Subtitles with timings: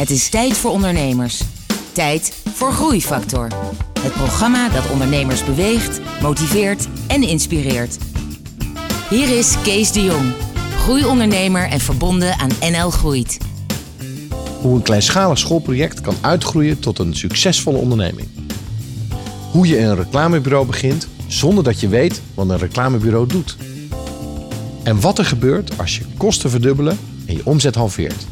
[0.00, 1.40] Het is tijd voor ondernemers.
[1.92, 3.48] Tijd voor Groeifactor.
[4.00, 7.98] Het programma dat ondernemers beweegt, motiveert en inspireert.
[9.10, 10.32] Hier is Kees de Jong,
[10.76, 13.38] groeiondernemer en verbonden aan NL Groeit.
[14.60, 18.28] Hoe een kleinschalig schoolproject kan uitgroeien tot een succesvolle onderneming.
[19.50, 23.56] Hoe je een reclamebureau begint zonder dat je weet wat een reclamebureau doet.
[24.82, 28.26] En wat er gebeurt als je kosten verdubbelen en je omzet halveert.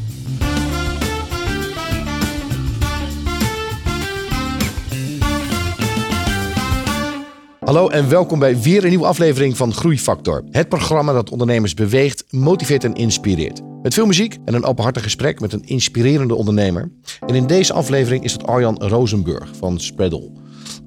[7.69, 10.43] Hallo en welkom bij weer een nieuwe aflevering van Groeifactor.
[10.49, 13.61] Het programma dat ondernemers beweegt, motiveert en inspireert.
[13.81, 16.91] Met veel muziek en een openhartig gesprek met een inspirerende ondernemer.
[17.27, 20.31] En in deze aflevering is het Arjan Rosenburg van Spreadle.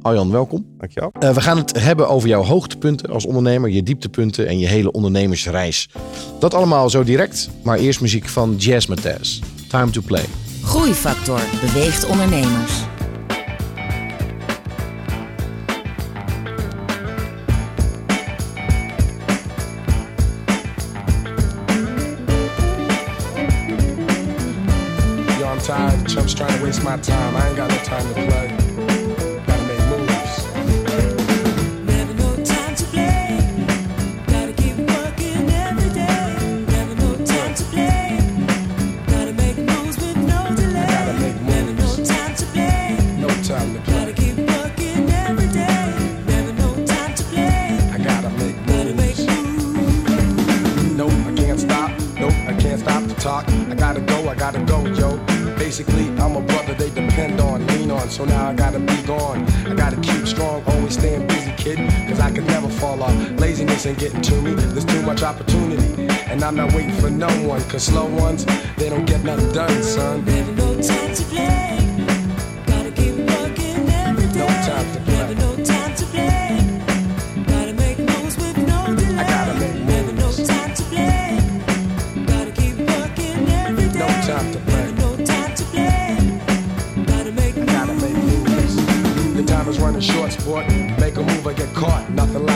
[0.01, 0.67] Arjan, welkom.
[0.79, 1.13] Dankjewel.
[1.21, 4.91] Uh, we gaan het hebben over jouw hoogtepunten als ondernemer, je dieptepunten en je hele
[4.91, 5.89] ondernemersreis.
[6.39, 9.47] Dat allemaal zo direct, maar eerst muziek van Jazz Matthäus.
[9.69, 10.25] Time to play.
[10.63, 12.92] Groeifactor beweegt ondernemers.
[26.73, 27.37] Waste my time.
[27.37, 28.62] I ain't got no time to play.
[58.23, 59.45] So now I gotta be gone.
[59.67, 61.77] I gotta keep strong, always staying busy, kid.
[62.09, 63.13] Cause I can never fall off.
[63.41, 64.55] Laziness ain't getting to me.
[64.55, 66.07] There's too much opportunity.
[66.31, 67.61] And I'm not waiting for no one.
[67.69, 68.45] Cause slow ones,
[68.77, 70.25] they don't get nothing done, son.
[70.25, 71.82] Never no time to play.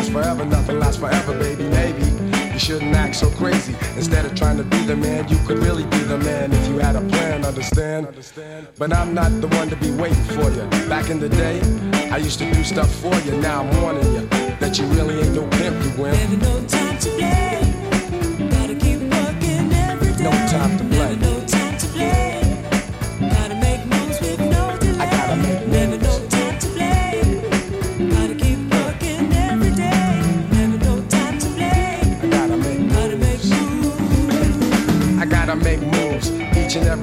[0.06, 1.64] Lasts forever, nothing lasts forever, baby.
[1.64, 2.04] Maybe
[2.52, 3.74] you shouldn't act so crazy.
[3.96, 6.78] Instead of trying to be the man, you could really be the man if you
[6.78, 8.08] had a plan, understand?
[8.78, 10.64] But I'm not the one to be waiting for you.
[10.88, 11.60] Back in the day,
[12.10, 13.36] I used to do stuff for you.
[13.40, 14.26] Now I'm warning you
[14.60, 16.16] that you really ain't no pimp, you wimp.
[16.16, 18.48] Never no time to play.
[18.50, 20.24] Gotta keep working every day.
[20.24, 20.85] No time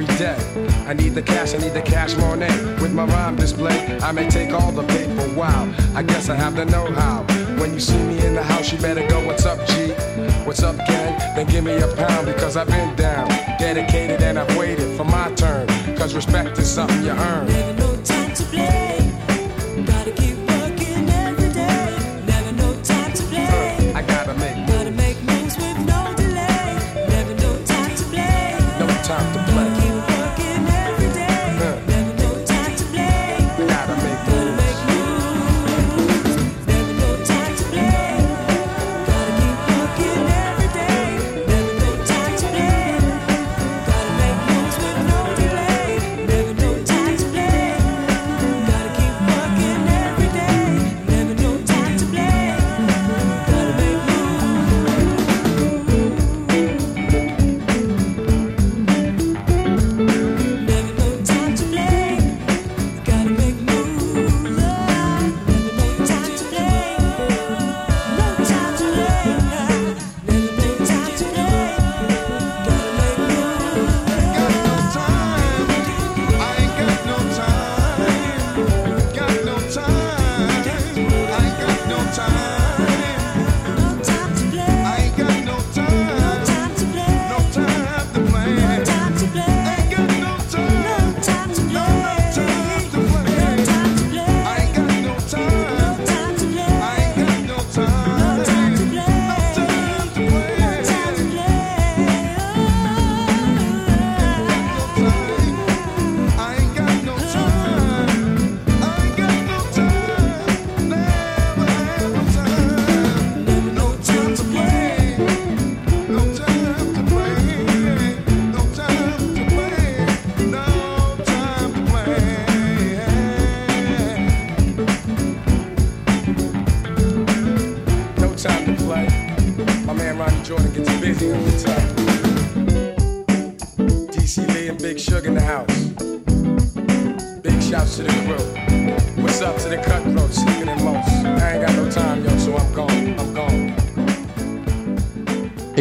[0.03, 0.66] every day.
[0.88, 2.47] I need the cash, I need the cash money.
[2.81, 5.34] With my rhyme display, I may take all the paper.
[5.34, 7.24] Wow, I guess I have the know-how.
[7.59, 9.92] When you see me in the house, you better go, what's up, G?
[10.46, 11.18] What's up, gang?
[11.36, 13.28] Then give me a pound because I've been down,
[13.59, 15.68] dedicated, and I've waited for my turn.
[15.96, 17.72] Cause respect is something you earn.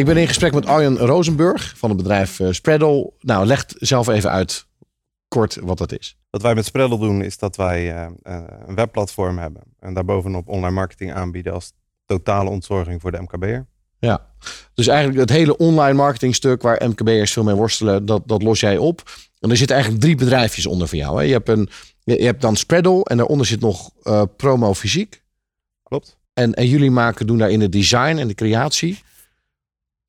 [0.03, 3.13] Ik ben in gesprek met Arjen Rosenburg van het bedrijf eh, Spreadle.
[3.19, 4.65] Nou, leg zelf even uit
[5.27, 6.17] kort wat dat is.
[6.29, 9.61] Wat wij met Spreadle doen is dat wij eh, eh, een webplatform hebben.
[9.79, 11.73] En daarbovenop online marketing aanbieden als
[12.05, 13.67] totale ontzorging voor de MKB'er.
[13.99, 14.25] Ja,
[14.73, 18.77] dus eigenlijk het hele online marketingstuk waar MKB'ers veel mee worstelen, dat, dat los jij
[18.77, 19.03] op.
[19.39, 21.17] En er zitten eigenlijk drie bedrijfjes onder voor jou.
[21.17, 21.23] Hè?
[21.23, 21.69] Je, hebt een,
[22.03, 23.89] je, hebt dan Spreadle en daaronder zit nog
[24.37, 25.23] Promo Fysiek.
[25.83, 26.17] Klopt?
[26.33, 29.01] En, en jullie maken, doen daarin het design en de creatie.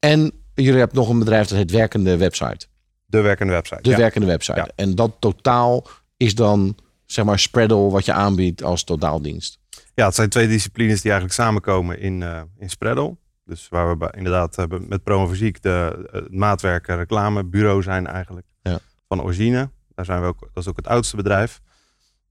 [0.05, 2.67] En jullie hebben nog een bedrijf dat heet Werkende Website.
[3.07, 3.83] De werkende website.
[3.83, 3.97] De ja.
[3.97, 4.59] werkende website.
[4.59, 4.69] Ja.
[4.75, 5.87] En dat totaal
[6.17, 9.59] is dan, zeg maar, Spreadle wat je aanbiedt als totaaldienst.
[9.95, 13.17] Ja, het zijn twee disciplines die eigenlijk samenkomen in, eh in Spreadle.
[13.45, 18.47] Dus waar we inderdaad hebben met Promo Fysiek de het maatwerk reclamebureau zijn eigenlijk.
[18.63, 18.79] Ja.
[19.09, 19.71] Van origine.
[19.95, 21.61] Daar zijn we ook, dat is ook het oudste bedrijf.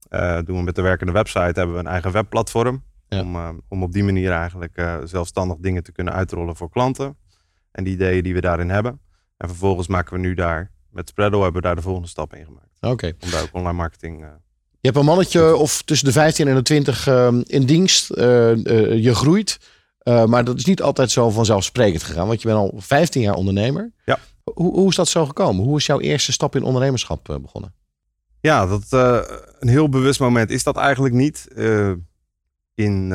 [0.10, 2.84] Eh, doen we met de werkende website hebben we een eigen webplatform.
[3.08, 3.22] Ja.
[3.22, 7.18] Om, om op die manier eigenlijk zelfstandig dingen te kunnen uitrollen voor klanten.
[7.74, 9.00] En die ideeën die we daarin hebben.
[9.38, 12.46] En vervolgens maken we nu daar, met Spreadle hebben we daar de volgende stap in
[12.46, 12.78] gemaakt.
[12.80, 13.14] Oké.
[13.20, 14.30] Om daar ook online marketing eh,
[14.72, 18.10] Je hebt een mannetje of tussen de 15 en de 20 ehm, in dienst.
[18.10, 19.60] Eh, eh, je groeit.
[20.04, 22.28] Maar dat is niet altijd zo vanzelfsprekend gegaan.
[22.28, 23.92] Want je bent al 15 jaar ondernemer.
[24.06, 24.20] Ja.
[24.44, 25.66] Hoe, hoe is dat zo gekomen?
[25.66, 27.74] Hoe is jouw eerste stap in ondernemerschap begonnen?
[28.42, 29.20] Ja, dat, eh,
[29.60, 31.48] een heel bewust moment is dat eigenlijk niet.
[32.76, 33.14] In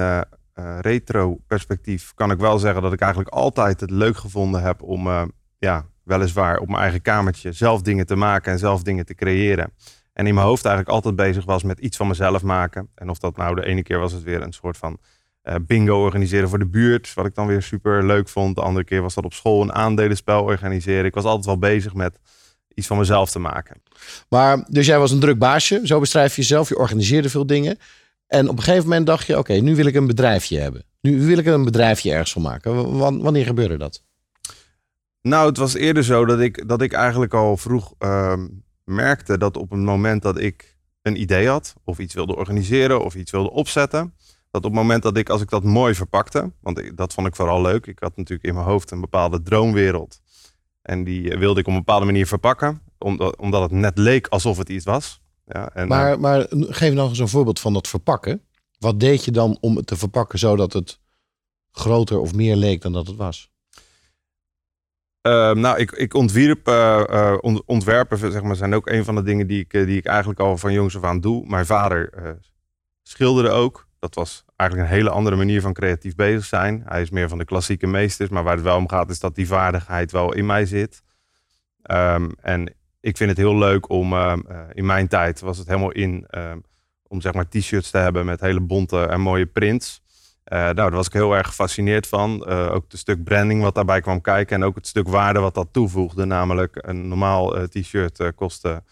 [0.80, 5.06] retro perspectief kan ik wel zeggen dat ik eigenlijk altijd het leuk gevonden heb om,
[5.06, 5.22] eh,
[5.58, 9.72] ja, weliswaar op mijn eigen kamertje zelf dingen te maken en zelf dingen te creëren.
[10.12, 12.88] En in mijn hoofd eigenlijk altijd bezig was met iets van mezelf maken.
[12.94, 14.98] En of dat nou de ene keer was het weer een soort van
[15.42, 18.54] eh, bingo organiseren voor de buurt, wat ik dan weer super leuk vond.
[18.54, 21.04] De andere keer was dat op school een aandelenspel organiseren.
[21.04, 22.18] Ik was altijd wel bezig met
[22.74, 23.82] iets van mezelf te maken.
[24.28, 25.80] Maar dus jij was een druk baasje.
[25.84, 26.68] Zo beschrijf je jezelf.
[26.68, 27.78] Je organiseerde veel dingen.
[28.28, 30.84] En op een gegeven moment dacht je, oké, nu wil ik een bedrijfje hebben.
[31.00, 32.98] Nu wil ik een bedrijfje ergens van maken.
[33.22, 34.04] Wanneer gebeurde dat?
[35.22, 38.48] Nou, het was eerder zo dat ik, dat ik eigenlijk al vroeg ehm,
[38.84, 43.14] merkte dat op het moment dat ik een idee had, of iets wilde organiseren, of
[43.14, 44.14] iets wilde opzetten,
[44.50, 47.36] dat op het moment dat ik, als ik dat mooi verpakte, want dat vond ik
[47.36, 47.86] vooral leuk.
[47.86, 50.20] Ik had natuurlijk in mijn hoofd een bepaalde droomwereld.
[50.82, 54.26] En die eh, wilde ik op een bepaalde manier verpakken, omdat, omdat het net leek
[54.26, 55.20] alsof het iets was.
[55.48, 58.42] Ja, en, eh, Maar, maar geef nou eens een voorbeeld van dat verpakken.
[58.78, 61.00] Wat deed je dan om het te verpakken zodat het
[61.70, 63.50] groter of meer leek dan dat het was?
[65.20, 69.14] Ehm, nou, ik, ik ontwierp, eh, eh, ont- ontwerpen zeg maar, zijn ook een van
[69.14, 71.46] de dingen die ik, die ik eigenlijk al van jongs af aan doe.
[71.46, 72.12] Mijn vader
[73.02, 73.86] schilderde ook.
[73.98, 76.82] Dat was eigenlijk een hele andere manier van creatief bezig zijn.
[76.86, 79.34] Hij is meer van de klassieke meesters, maar waar het wel om gaat is dat
[79.34, 81.02] die vaardigheid wel in mij zit.
[81.82, 85.66] Ehm, en ik vind het heel leuk om, ehm, eh, in mijn tijd was het
[85.66, 86.58] helemaal in, ehm,
[87.06, 90.02] om zeg maar t-shirts te hebben met hele bonte en mooie prints.
[90.44, 92.44] Eh, nou, daar was ik heel erg gefascineerd van.
[92.46, 94.56] Eh, ook het stuk branding wat daarbij kwam kijken.
[94.56, 96.24] En ook het stuk waarde wat dat toevoegde.
[96.24, 98.82] Namelijk een normaal t-shirt kostte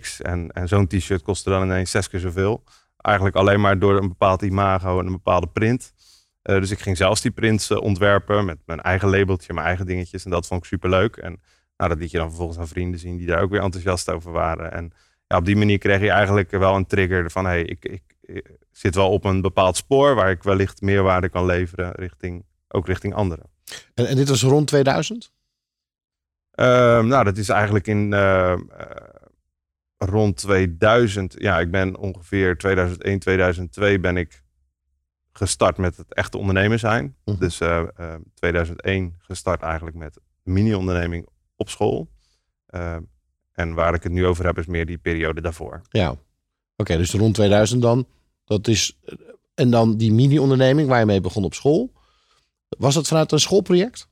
[0.00, 0.20] X.
[0.22, 2.64] En, en zo'n t-shirt kostte dan ineens zes keer zoveel.
[2.96, 5.92] Eigenlijk alleen maar door een bepaald imago en een bepaalde print.
[6.42, 10.24] Dus ik ging zelfs die prints ontwerpen met mijn eigen labeltje, mijn eigen dingetjes.
[10.24, 11.16] En dat vond ik super leuk.
[11.16, 11.40] En
[11.78, 14.32] nou, dat liet je dan vervolgens aan vrienden zien die daar ook weer enthousiast over
[14.32, 14.72] waren.
[14.72, 14.92] En
[15.26, 18.58] ja, op die manier kreeg je eigenlijk wel een trigger van hey, ik, ik, ik
[18.72, 23.14] zit wel op een bepaald spoor waar ik wellicht meerwaarde kan leveren richting, ook richting
[23.14, 23.44] anderen.
[23.94, 25.32] En, en dit was rond 2000?
[26.50, 28.58] Ehm, nou, dat is eigenlijk in eh, eh,
[29.96, 31.34] rond 2000.
[31.38, 34.42] Ja, ik ben ongeveer 2001, 2002 ben ik
[35.32, 37.16] gestart met het echte ondernemer zijn.
[37.24, 37.38] Mhm.
[37.38, 42.08] Dus eh, eh, 2001 gestart eigenlijk met mini-onderneming op school.
[42.66, 43.02] Ehm,
[43.52, 45.80] en waar ik het nu over heb is meer die periode daarvoor.
[45.90, 46.16] Ja.
[46.76, 48.06] Oké, dus rond 2000 dan.
[48.44, 48.98] Dat is,
[49.54, 51.92] en dan die mini-onderneming waar je mee begon op school.
[52.68, 54.08] Was dat vanuit een schoolproject?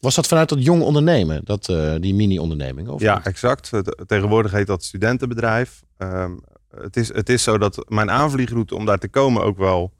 [0.00, 2.88] Was dat vanuit dat jong ondernemen, dat, eh, die mini-onderneming?
[2.88, 3.26] Of Ja, niet?
[3.26, 3.70] exact.
[4.06, 5.82] Tegenwoordig heet dat studentenbedrijf.
[5.96, 6.36] Ehm,
[6.70, 9.92] het, is, het is zo dat mijn aanvliegroute om daar te komen ook wel,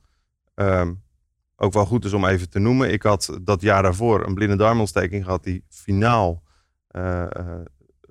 [0.54, 0.92] ehm,
[1.56, 2.92] ook wel goed is om even te noemen.
[2.92, 6.47] Ik had dat jaar daarvoor een blinde darmontsteking gehad die finaal eh, eh,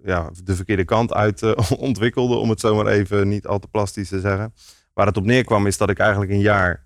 [0.04, 4.10] ja, de verkeerde kant uit eh, ontwikkelde, om het zomaar even niet al te plastisch
[4.10, 4.54] te zeggen.
[4.94, 6.86] Waar het op neerkwam is dat ik eigenlijk een jaar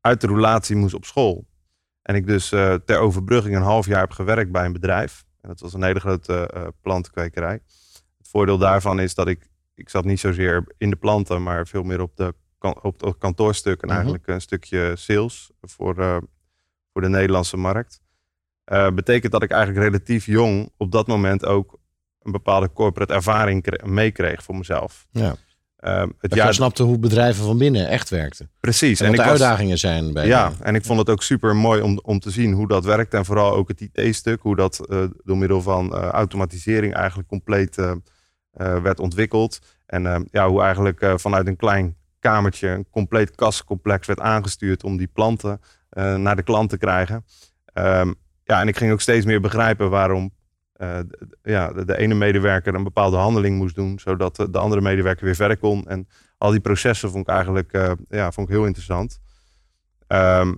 [0.00, 1.46] uit de roulatie moest op school.
[2.02, 5.24] En ik dus eh, ter overbrugging een half jaar heb gewerkt bij een bedrijf.
[5.40, 7.60] En dat was een hele grote eh plantenkwekerij.
[8.18, 11.82] Het voordeel daarvan is dat ik, ik zat niet zozeer in de planten, maar veel
[11.82, 12.34] meer op, de,
[12.82, 13.80] op het kantoorstuk.
[13.82, 13.96] En Mhm.
[13.96, 16.16] eigenlijk een stukje sales voor, eh,
[16.92, 18.00] voor de Nederlandse markt.
[18.68, 21.78] Eh, betekent dat ik eigenlijk relatief jong op dat moment ook
[22.22, 25.06] een bepaalde corporate ervaring kre- meekreeg voor mezelf.
[25.10, 25.34] Ja.
[25.76, 28.50] Ehm, het jaar snapte hoe bedrijven van binnen echt werkten.
[28.60, 29.00] precies.
[29.00, 31.98] En, de was- uitdagingen zijn bij Ja, en ik vond het ook super mooi om,
[32.02, 33.14] om te zien hoe dat werkt.
[33.14, 37.78] En vooral ook het IT-stuk, hoe dat eh, door middel van eh, automatisering eigenlijk compleet
[37.78, 37.90] eh,
[38.50, 39.58] eh, werd ontwikkeld.
[39.86, 44.84] En eh, ja, hoe eigenlijk eh, vanuit een klein kamertje een compleet kassencomplex werd aangestuurd
[44.84, 47.24] om die planten eh, naar de klant te krijgen.
[47.72, 48.12] Ehm,
[48.48, 50.32] ja, en ik ging ook steeds meer begrijpen waarom
[50.72, 50.98] eh,
[51.42, 55.34] ja, de, ene medewerker een bepaalde handeling moest doen, zodat de, de andere medewerker weer
[55.34, 55.86] verder kon.
[55.86, 59.18] En al die processen vond ik eigenlijk eh, ja, vond ik heel interessant.
[60.06, 60.54] Ehm,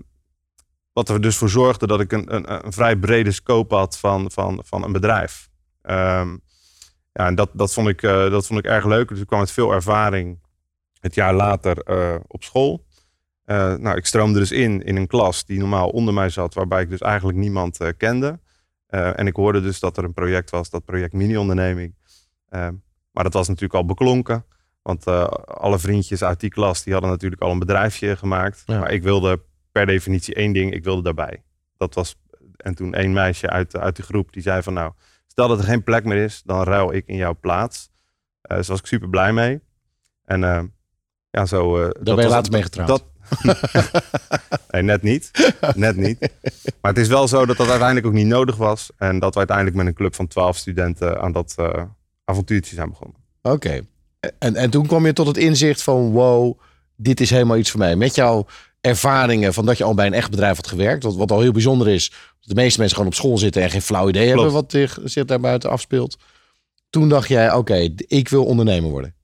[0.92, 4.30] wat er dus voor zorgde dat ik een, een, een vrij brede scope had van,
[4.30, 5.48] van, van een bedrijf.
[5.82, 6.36] Ehm,
[7.12, 9.08] ja, en dat, dat, vond ik, eh, dat vond ik erg leuk.
[9.08, 10.40] Dus ik kwam met veel ervaring
[11.00, 11.76] het jaar later
[12.26, 12.84] op school.
[13.50, 16.82] Eh, nou, ik stroomde dus in in een klas die normaal onder mij zat, waarbij
[16.82, 18.38] ik dus eigenlijk niemand eh, kende.
[18.86, 21.94] Eh, en ik hoorde dus dat er een project was, dat project mini-onderneming.
[23.10, 24.44] Maar dat was natuurlijk al beklonken.
[24.82, 25.06] Want
[25.44, 28.62] alle vriendjes uit die klas die hadden natuurlijk al een bedrijfje gemaakt.
[28.66, 28.78] Ja.
[28.78, 29.42] Maar ik wilde
[29.72, 31.42] per definitie één ding, ik wilde daarbij.
[31.76, 32.16] Dat was,
[32.56, 34.92] en toen één meisje uit, uit de groep die zei van nou,
[35.26, 37.90] stel dat er geen plek meer is, dan ruil ik in jouw plaats.
[38.40, 39.60] Dus daar was ik super blij mee.
[40.24, 40.40] En
[41.30, 41.76] ja, zo...
[41.78, 42.88] Daar dat ben je was- later mee getrouwd.
[42.88, 43.04] Dat,
[44.70, 45.30] nee, net niet.
[45.74, 46.18] Net niet.
[46.80, 48.90] Maar het is wel zo dat dat uiteindelijk ook niet nodig was.
[48.96, 51.82] En dat we uiteindelijk met een club van twaalf studenten aan dat eh,
[52.24, 53.16] avontuurtje zijn begonnen.
[53.42, 53.80] Oké.
[54.38, 56.58] En, en toen kwam je tot het inzicht van wow,
[56.96, 57.96] dit is helemaal iets voor mij.
[57.96, 58.46] Met jouw
[58.80, 61.02] ervaringen van dat je al bij een echt bedrijf had gewerkt.
[61.02, 62.12] Wat, wat al heel bijzonder is.
[62.40, 65.24] De meeste mensen gewoon op school zitten en geen flauw idee hebben wat zich, zich
[65.24, 66.18] daar buiten afspeelt.
[66.90, 69.14] Toen dacht jij, oké, ik wil ondernemer worden.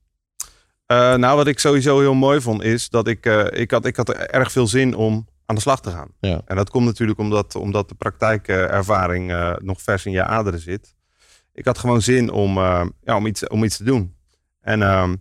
[0.87, 3.95] Eh, nou, wat ik sowieso heel mooi vond, is dat ik, eh, ik, had, ik
[3.95, 6.07] had erg veel zin om aan de slag te gaan.
[6.19, 6.41] Ja.
[6.45, 10.95] En dat komt natuurlijk omdat, omdat de praktijkervaring eh, nog vers in je aderen zit.
[11.53, 12.53] Ik had gewoon zin om,
[13.03, 14.15] ja, om, iets, om iets te doen.
[14.61, 15.15] En ehm,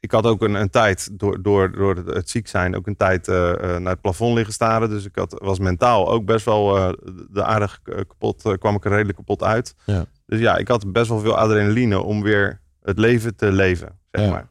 [0.00, 3.26] ik had ook een, een tijd, door, door, door het- ziek zijn, ook een tijd
[3.26, 4.88] naar het plafond liggen staren.
[4.90, 6.64] Dus ik had, was mentaal ook best wel
[7.30, 9.74] de aardig kapot, kwam ik er redelijk kapot uit.
[9.86, 10.04] Ja.
[10.26, 14.26] Dus ja, ik had best wel veel adrenaline om weer het leven te leven, zeg
[14.26, 14.30] Ja.
[14.32, 14.48] maar.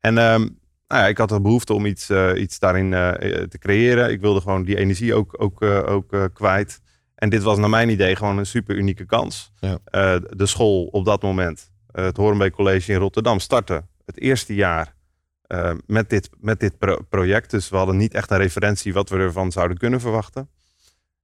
[0.00, 0.40] En ehm,
[0.88, 3.10] nou ja, ik had de behoefte om iets, eh, iets daarin eh,
[3.42, 4.10] te creëren.
[4.10, 6.80] Ik wilde gewoon die energie ook, ook, eh, ook eh, kwijt.
[7.14, 9.52] En dit was naar mijn idee gewoon een super unieke kans.
[9.60, 9.78] Ja.
[9.84, 14.54] Eh, de school op dat moment, eh, het Horenbeek College in Rotterdam, startte het eerste
[14.54, 14.94] jaar
[15.42, 17.50] eh, met dit, met dit pro- project.
[17.50, 20.48] Dus we hadden niet echt een referentie wat we ervan zouden kunnen verwachten.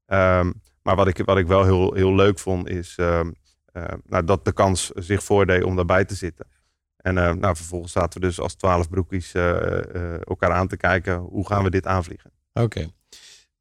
[0.07, 3.31] Ehm, maar wat ik, wat ik wel heel, heel leuk vond, is ehm,
[3.73, 6.47] eh, nou, dat de kans zich voordeed om daarbij te zitten.
[6.99, 10.77] En eh, nou, vervolgens zaten we dus als twaalf broekies eh, eh, elkaar aan te
[10.77, 11.17] kijken.
[11.17, 12.31] Hoe gaan we dit aanvliegen?
[12.53, 12.91] Oké.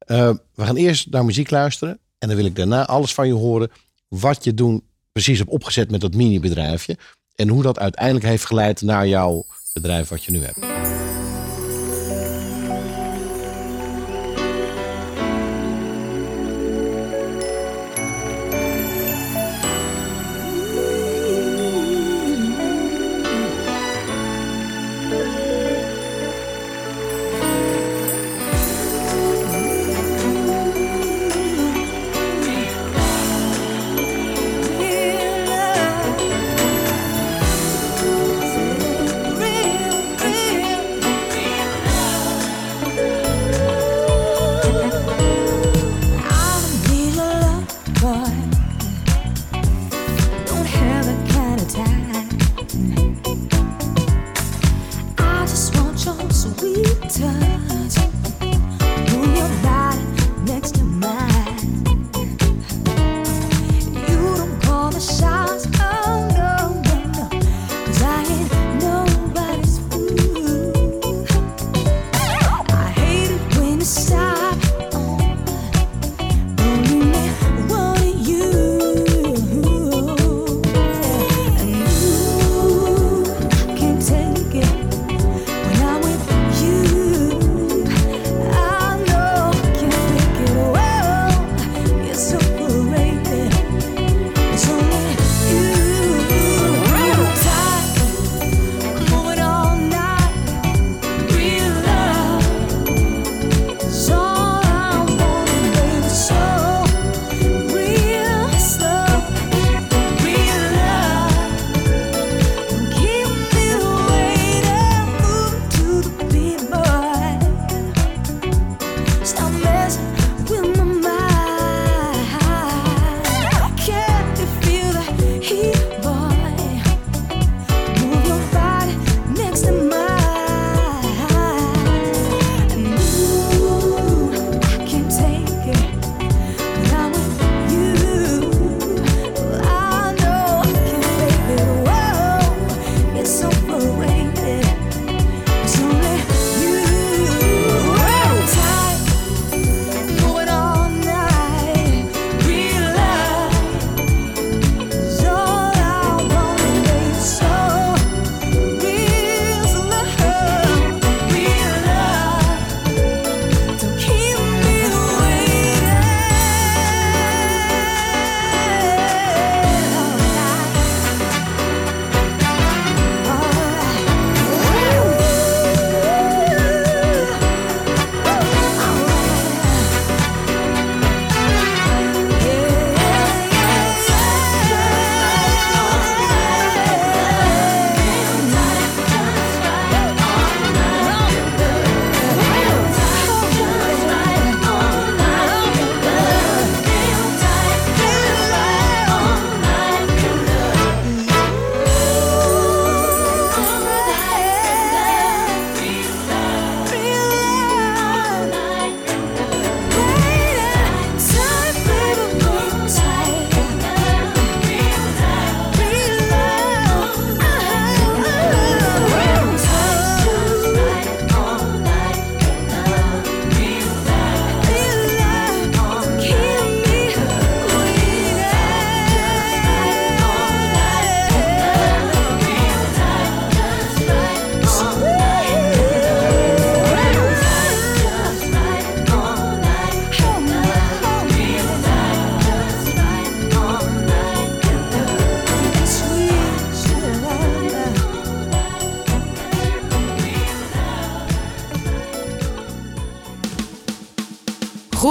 [0.06, 1.98] We gaan eerst naar muziek luisteren.
[2.18, 3.70] En dan wil ik daarna alles van je horen.
[4.08, 6.96] Wat je doen precies hebt opgezet met dat mini-bedrijfje.
[7.34, 11.07] En hoe dat uiteindelijk heeft geleid naar jouw bedrijf wat je nu hebt.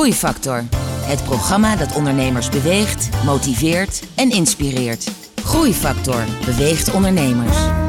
[0.07, 0.63] Groeifactor.
[1.05, 5.11] Het programma dat ondernemers beweegt, motiveert en inspireert.
[5.43, 7.86] Groeifactor beweegt ondernemers.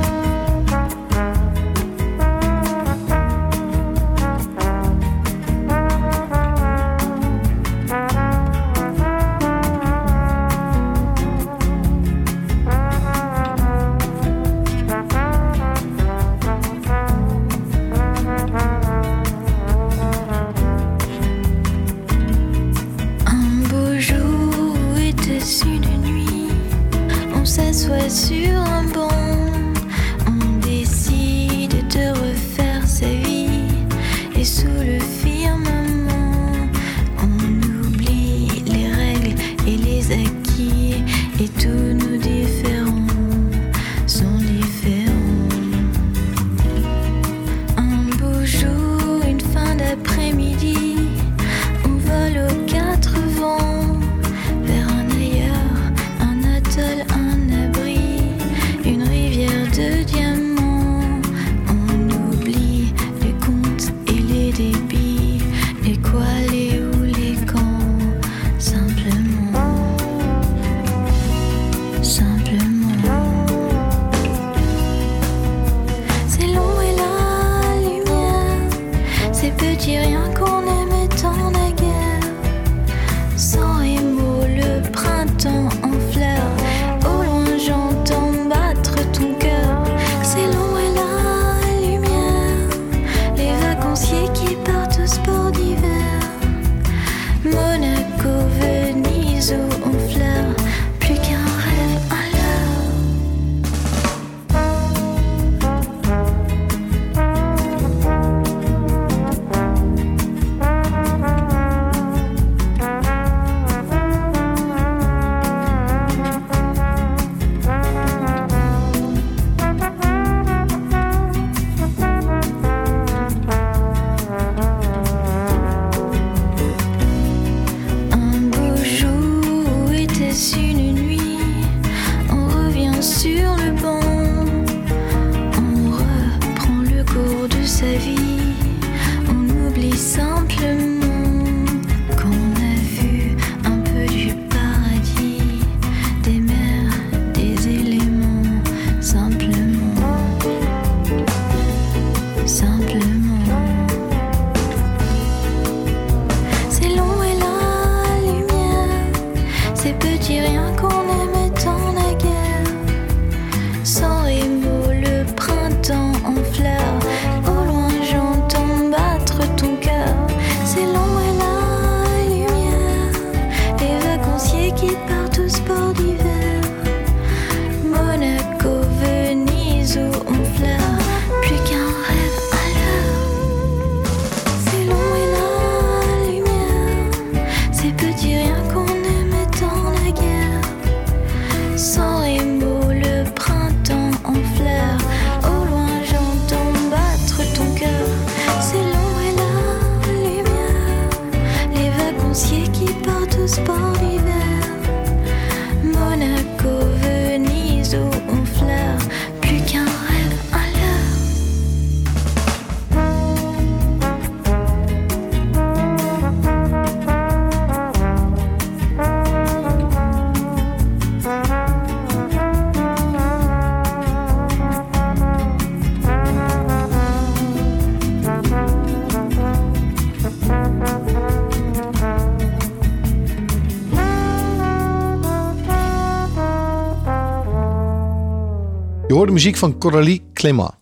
[239.18, 240.74] Je hoort de muziek van Coralie Clément.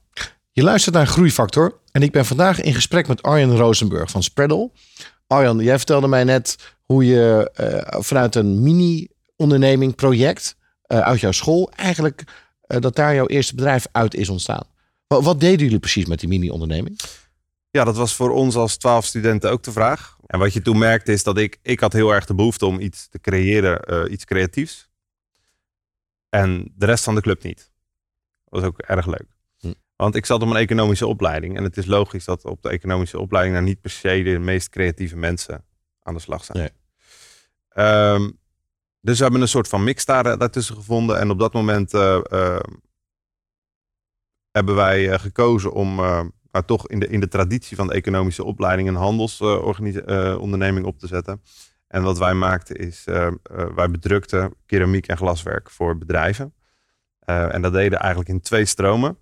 [0.53, 4.70] Je luistert naar Groeifactor en ik ben vandaag in gesprek met Arjen Rosenburg van Spreadle.
[5.27, 11.33] Arjan, jij vertelde mij net hoe je eh, vanuit een mini-onderneming, project eh, uit jouw
[11.33, 12.25] school, eigenlijk
[12.61, 14.64] eh, dat daar jouw eerste bedrijf uit is ontstaan.
[15.07, 17.01] Wat, wat deden jullie precies met die mini-onderneming?
[17.70, 20.16] Ja, dat was voor ons als twaalf studenten ook de vraag.
[20.27, 22.81] En wat je toen merkte is dat ik, ik had heel erg de behoefte om
[22.81, 24.88] iets te creëren, iets creatiefs.
[26.29, 27.75] En de rest van de club niet.
[28.57, 29.27] Was ook erg leuk.
[29.59, 29.73] Hm.
[29.97, 31.57] Want ik zat op een economische opleiding.
[31.57, 34.69] En het is logisch dat op de economische opleiding nou niet per se de meest
[34.69, 35.64] creatieve mensen
[36.03, 36.59] aan de slag zijn.
[36.59, 36.71] Nee.
[37.69, 38.31] Ehm,
[39.01, 41.19] dus we hebben een soort van mix daar, daartussen gevonden.
[41.19, 42.61] En op dat moment eh, eh,
[44.51, 47.95] hebben wij eh, gekozen om eh, maar toch in de, in de traditie van de
[47.95, 51.42] economische opleiding een handelsonderneming op te zetten.
[51.87, 53.05] En wat wij maakten is,
[53.75, 56.55] wij bedrukten keramiek en glaswerk voor bedrijven.
[57.27, 59.19] Eh, en dat deden eigenlijk in twee stromen.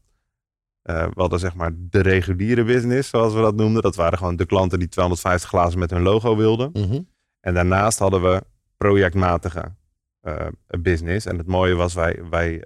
[0.82, 3.82] Eh, we hadden zeg maar de reguliere business, zoals we dat noemden.
[3.82, 6.70] Dat waren gewoon de klanten die 250 glazen met hun logo wilden.
[6.72, 7.00] Mhm.
[7.40, 8.42] En daarnaast hadden we
[8.76, 9.74] projectmatige
[10.20, 10.46] eh,
[10.80, 11.26] business.
[11.26, 12.64] En het mooie was, wij, wij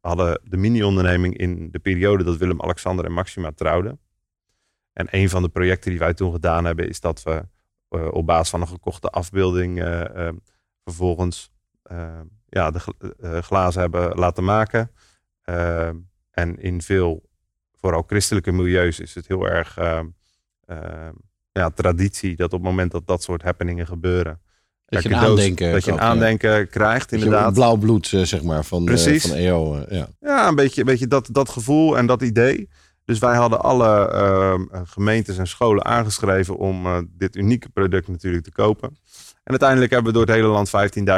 [0.00, 4.00] hadden de mini-onderneming in de periode dat Willem, Alexander en Maxima trouwden.
[4.92, 7.44] En een van de projecten die wij toen gedaan hebben, is dat we
[8.10, 9.78] op basis van een gekochte afbeelding
[10.84, 11.50] vervolgens
[12.54, 12.80] ja, de
[13.20, 14.90] eh, glazen hebben laten maken.
[15.42, 15.88] Eh,
[16.30, 17.22] en in veel,
[17.72, 20.00] vooral christelijke milieus, is het heel erg eh,
[21.52, 24.40] ja, traditie dat op het moment dat dat soort happeningen gebeuren,
[24.86, 27.54] Dat je een cadeaus- aandenken dat je een aandenken krijgt, inderdaad.
[27.54, 29.26] Blauw bloed, zeg maar, van, Precies.
[29.26, 29.84] van EO.
[29.88, 30.08] ja.
[30.20, 32.68] Ja, een beetje, een beetje dat, dat gevoel en dat idee.
[33.04, 38.96] Dus wij hadden alle gemeentes en scholen aangeschreven om dit unieke product natuurlijk te kopen.
[39.44, 40.68] En uiteindelijk hebben we door het hele land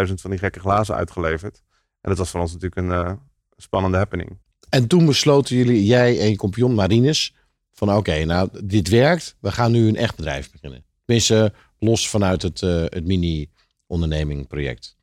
[0.09, 1.63] 15.000 van die gekke glazen uitgeleverd.
[2.01, 3.13] En dat was voor ons natuurlijk een eh,
[3.57, 4.39] spannende happening.
[4.69, 7.35] En toen besloten jullie, jij en je compagnon Marines,
[7.73, 9.37] van oké, nou, dit werkt.
[9.41, 10.85] We gaan nu een echt bedrijf beginnen.
[11.05, 14.97] Tenminste, los vanuit het, eh, het mini-onderneming project.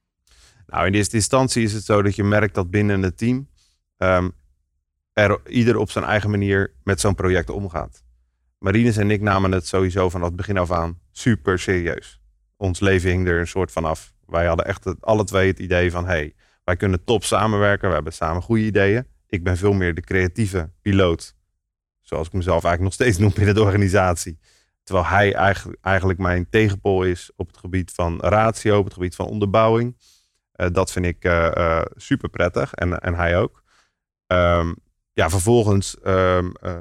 [0.68, 3.50] Nou, in eerste instantie is het zo dat je merkt dat binnen het team
[3.98, 4.30] ehm,
[5.14, 8.04] er ieder op zijn eigen manier met zo'n project omgaat.
[8.58, 12.22] Marines en ik namen het sowieso vanaf het begin af aan super serieus.
[12.64, 14.14] Ons leven hing er een soort van af.
[14.26, 17.88] Wij hadden echt het, alle twee het idee van, hey, wij kunnen top samenwerken.
[17.88, 19.08] We hebben samen goede ideeën.
[19.28, 21.36] Ik ben veel meer de creatieve piloot.
[22.02, 24.40] Zoals ik mezelf eigenlijk nog steeds noem binnen de organisatie.
[24.84, 29.16] Terwijl hij eigenlijk, eigenlijk mijn tegenpol is op het gebied van ratio, op het gebied
[29.16, 29.98] van onderbouwing.
[30.52, 31.32] Eh, dat vind ik
[31.96, 33.64] super prettig en, en hij ook.
[34.28, 34.74] Ehm,
[35.14, 36.78] ja, vervolgens, ehm, eh,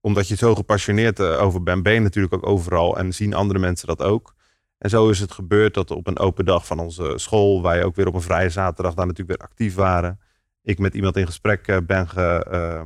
[0.00, 3.58] omdat je zo gepassioneerd eh, over bent, ben je natuurlijk ook overal en zien andere
[3.58, 4.34] mensen dat ook.
[4.80, 7.96] En zo is het gebeurd dat op een open dag van onze school, wij ook
[7.96, 10.20] weer op een vrije zaterdag daar natuurlijk weer actief waren.
[10.62, 12.84] Ik met iemand in gesprek eh, ben, eh, eh,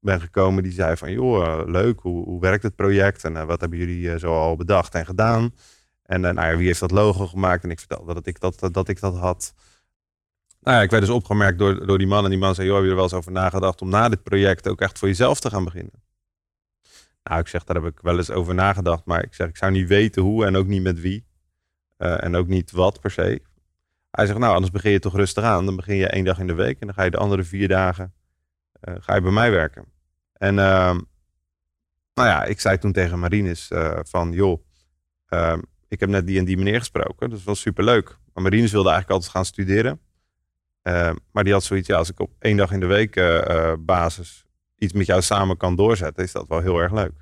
[0.00, 3.78] ben gekomen die zei van, joh, leuk, hoe, hoe werkt het project en wat hebben
[3.78, 5.54] jullie zo al bedacht en gedaan?
[6.02, 7.64] En nou ja, wie heeft dat logo gemaakt?
[7.64, 9.54] En ik vertelde dat ik dat, dat, ik dat had.
[10.60, 12.24] Nou ja, ik werd dus opgemerkt door, door die man.
[12.24, 14.22] En die man zei, joh, heb je er wel eens over nagedacht om na dit
[14.22, 15.92] project ook echt voor jezelf te gaan beginnen?
[17.28, 19.04] Nou, ik zeg, daar heb ik wel eens over nagedacht.
[19.04, 21.26] Maar ik zeg, ik zou niet weten hoe en ook niet met wie.
[21.96, 23.42] Eh, en ook niet wat per se.
[24.10, 25.64] Hij zegt, nou, anders begin je toch rustig aan.
[25.64, 26.80] Dan begin je één dag in de week.
[26.80, 28.12] En dan ga je de andere vier dagen
[28.80, 29.84] eh, ga je bij mij werken.
[30.32, 31.00] En ehm,
[32.14, 34.64] nou ja, ik zei toen tegen Marines eh, van, joh,
[35.26, 37.30] ehm, ik heb net die en die meneer gesproken.
[37.30, 38.18] Dat is wel superleuk.
[38.34, 40.00] Maar Marines wilde eigenlijk altijd gaan studeren.
[40.82, 43.14] Eh, maar die had zoiets, ja, als ik op één dag in de week
[43.84, 44.46] basis
[44.78, 47.12] iets met jou samen kan doorzetten, is dat wel heel erg leuk.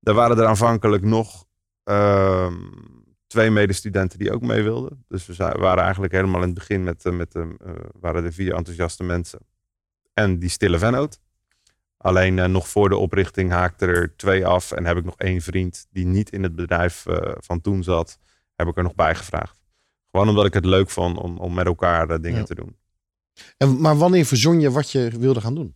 [0.00, 1.44] Er waren er aanvankelijk nog
[1.84, 2.54] ehm,
[3.26, 5.04] twee medestudenten die ook mee wilden.
[5.08, 7.48] Dus we waren eigenlijk helemaal in het begin met, eh, met eh, eh,
[8.00, 9.38] waren er vier enthousiaste mensen.
[10.14, 11.20] En die stille vennoot.
[11.96, 14.72] Alleen eh, nog voor de oprichting haakte er twee af.
[14.72, 17.04] En heb ik nog één vriend die niet in het bedrijf
[17.36, 18.18] van toen zat,
[18.54, 19.62] heb ik er nog bij gevraagd.
[20.10, 22.44] Gewoon omdat ik het leuk vond om, om met elkaar dingen Ja.
[22.44, 22.76] te doen.
[23.56, 25.74] En, maar wanneer verzon je wat je wilde gaan doen?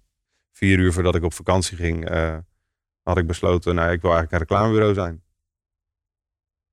[0.59, 2.37] Vier uur voordat ik op vakantie ging, eh,
[3.03, 5.23] had ik besloten, nou ik wil eigenlijk een reclamebureau zijn.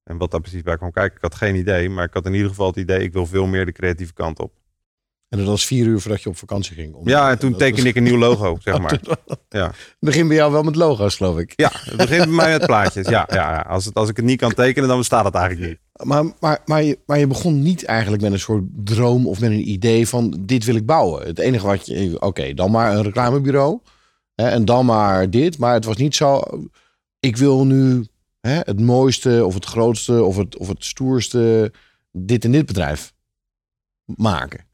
[0.03, 1.89] En wat daar precies bij kwam kijken, ik had geen idee.
[1.89, 4.39] Maar ik had in ieder geval het idee, ik wil veel meer de creatieve kant
[4.39, 4.53] op.
[5.29, 6.93] En dat was vier uur voordat je op vakantie ging.
[6.93, 8.99] Om- Ja, en toen tekende was- ik een nieuw logo, zeg maar.
[9.49, 9.65] Ja.
[9.67, 11.53] Het begint bij jou wel met logo's, geloof ik.
[11.55, 13.07] Ja, het begint bij mij met plaatjes.
[13.07, 13.59] Ja, ja, ja.
[13.61, 16.07] Als, het, als ik het niet kan tekenen, dan bestaat het eigenlijk niet.
[16.07, 19.51] Maar, maar, maar, je, maar je begon niet eigenlijk met een soort droom of met
[19.51, 21.25] een idee van dit wil ik bouwen.
[21.27, 23.79] Het enige wat je, oké, dan maar een reclamebureau
[24.35, 25.57] hè, en dan maar dit.
[25.57, 26.41] Maar het was niet zo,
[27.19, 28.05] ik wil nu
[28.41, 31.73] hè, het mooiste of het grootste of het, of het stoerste
[32.11, 33.13] dit en dit bedrijf
[34.05, 34.65] maken.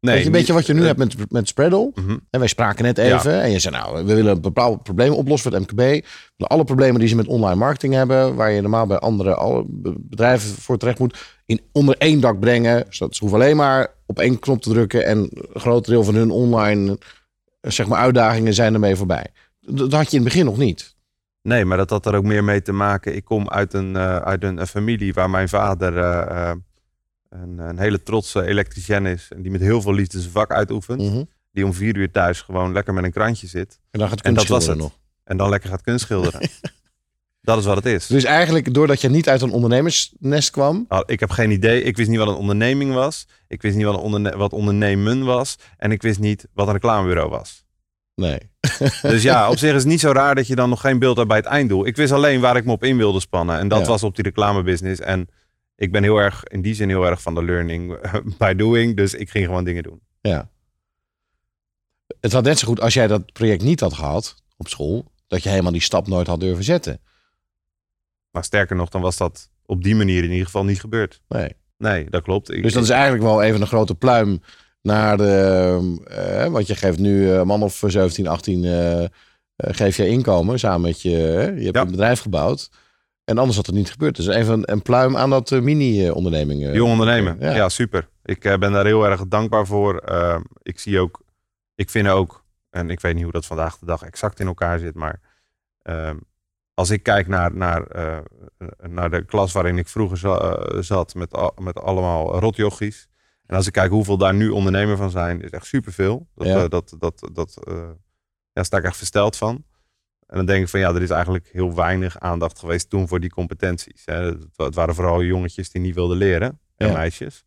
[0.00, 1.90] Nee, Weet je, een beetje wat je nu eh, hebt met, met Spreadle.
[1.94, 2.16] mhm.
[2.30, 3.42] En wij spraken net even.
[3.42, 6.06] En je zei, nou, we willen een bepaald probleem oplossen voor het MKB.
[6.36, 9.64] Alle problemen die ze met online marketing hebben, waar je normaal bij andere
[9.98, 12.84] bedrijven voor terecht moet, in onder één dak brengen.
[12.88, 16.14] Zodat ze hoeven alleen maar op één knop te drukken en een groot deel van
[16.14, 16.98] hun online
[17.60, 19.26] eh, zeg maar, uitdagingen zijn ermee voorbij.
[19.60, 20.96] Dat had je in het begin nog niet.
[21.42, 23.16] Nee, maar dat had er ook meer mee te maken.
[23.16, 25.92] Ik kom uit een, eh, uit een, een familie waar mijn vader
[27.28, 29.28] een, een hele trotse elektricien is.
[29.34, 31.00] En die met heel veel liefde zijn vak uitoefent.
[31.02, 31.22] Mhm.
[31.52, 33.80] Die om vier uur thuis gewoon lekker met een krantje zit.
[33.90, 34.76] En dan gaat En dat was het.
[34.78, 34.98] nog.
[35.24, 36.40] En dan lekker gaat kunstschilderen.
[37.40, 38.06] dat is wat het is.
[38.06, 41.82] Dus eigenlijk, doordat je niet uit een ondernemersnest kwam, Ah, Ik heb geen idee.
[41.82, 43.26] Ik wist niet wat een onderneming was.
[43.48, 45.56] Ik wist niet wat, een onderne wat ondernemen was.
[45.76, 47.64] En ik wist niet wat een reclamebureau was.
[48.14, 48.38] nee.
[49.02, 51.16] Dus ja, op zich is het niet zo raar dat je dan nog geen beeld
[51.16, 51.86] hebt bij het einddoel.
[51.86, 53.58] Ik wist alleen waar ik me op in wilde spannen.
[53.58, 53.86] En dat Ja.
[53.86, 55.00] was op die reclamebusiness.
[55.00, 55.28] En
[55.78, 57.98] ik ben heel erg, in die zin heel erg van de learning
[58.38, 58.96] by doing.
[58.96, 60.00] Dus ik ging gewoon dingen doen.
[60.20, 60.50] Ja.
[62.20, 65.42] Het had net zo goed als jij dat project niet had gehad op school, dat
[65.42, 67.00] je helemaal die stap nooit had durven zetten.
[68.30, 71.20] Maar sterker nog, dan was dat op die manier in ieder geval niet gebeurd.
[71.28, 71.52] Nee.
[71.76, 72.50] Nee, dat klopt.
[72.52, 74.40] Ik, Dus dat is eigenlijk wel even een grote pluim
[74.82, 76.48] naar de.
[76.50, 78.64] want je geeft nu een man of 17, 18.
[78.64, 79.08] eh, eh,
[79.56, 81.10] geef je inkomen samen met je.
[81.56, 81.80] je hebt Ja.
[81.80, 82.70] een bedrijf gebouwd.
[83.28, 84.16] En anders had het niet gebeurd.
[84.16, 86.62] Dus even een, pluim aan dat eh, mini-onderneming.
[86.64, 86.74] eh.
[86.74, 87.36] Jong ondernemen.
[87.40, 87.54] Ja.
[87.54, 88.08] Ja, super.
[88.24, 89.96] Ik eh, ben daar heel erg dankbaar voor.
[89.98, 91.20] Ehm, ik zie ook,
[91.74, 94.78] ik vind ook, en ik weet niet hoe dat vandaag de dag exact in elkaar
[94.78, 95.20] zit, maar
[95.82, 96.16] ehm,
[96.74, 97.86] als ik kijk naar, naar,
[98.88, 103.08] naar de klas waarin ik vroeger za- zat met, al- met allemaal rotjochies.
[103.46, 106.28] En als ik kijk hoeveel daar nu ondernemer van zijn, is echt superveel.
[106.34, 106.68] Dat, Ja.
[106.68, 107.58] dat, dat, dat
[108.52, 109.64] ja, sta ik echt versteld van.
[110.28, 113.20] En dan denk ik van ja, er is eigenlijk heel weinig aandacht geweest toen voor
[113.20, 114.02] die competenties.
[114.04, 114.14] Hè.
[114.24, 116.92] Het, wa- het waren vooral jongetjes die niet wilden leren en Ja.
[116.92, 117.44] meisjes.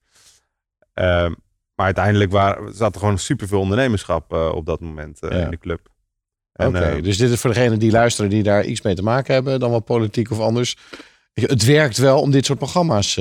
[0.94, 1.34] Ehm,
[1.76, 5.44] maar uiteindelijk waren, zat er gewoon superveel ondernemerschap eh, op dat moment eh, Ja.
[5.44, 5.89] in de club.
[6.54, 9.34] Oké, eh, dus dit is voor degenen die luisteren die daar iets mee te maken
[9.34, 10.78] hebben, dan wel politiek of anders.
[11.34, 13.20] Het werkt wel om dit soort programma's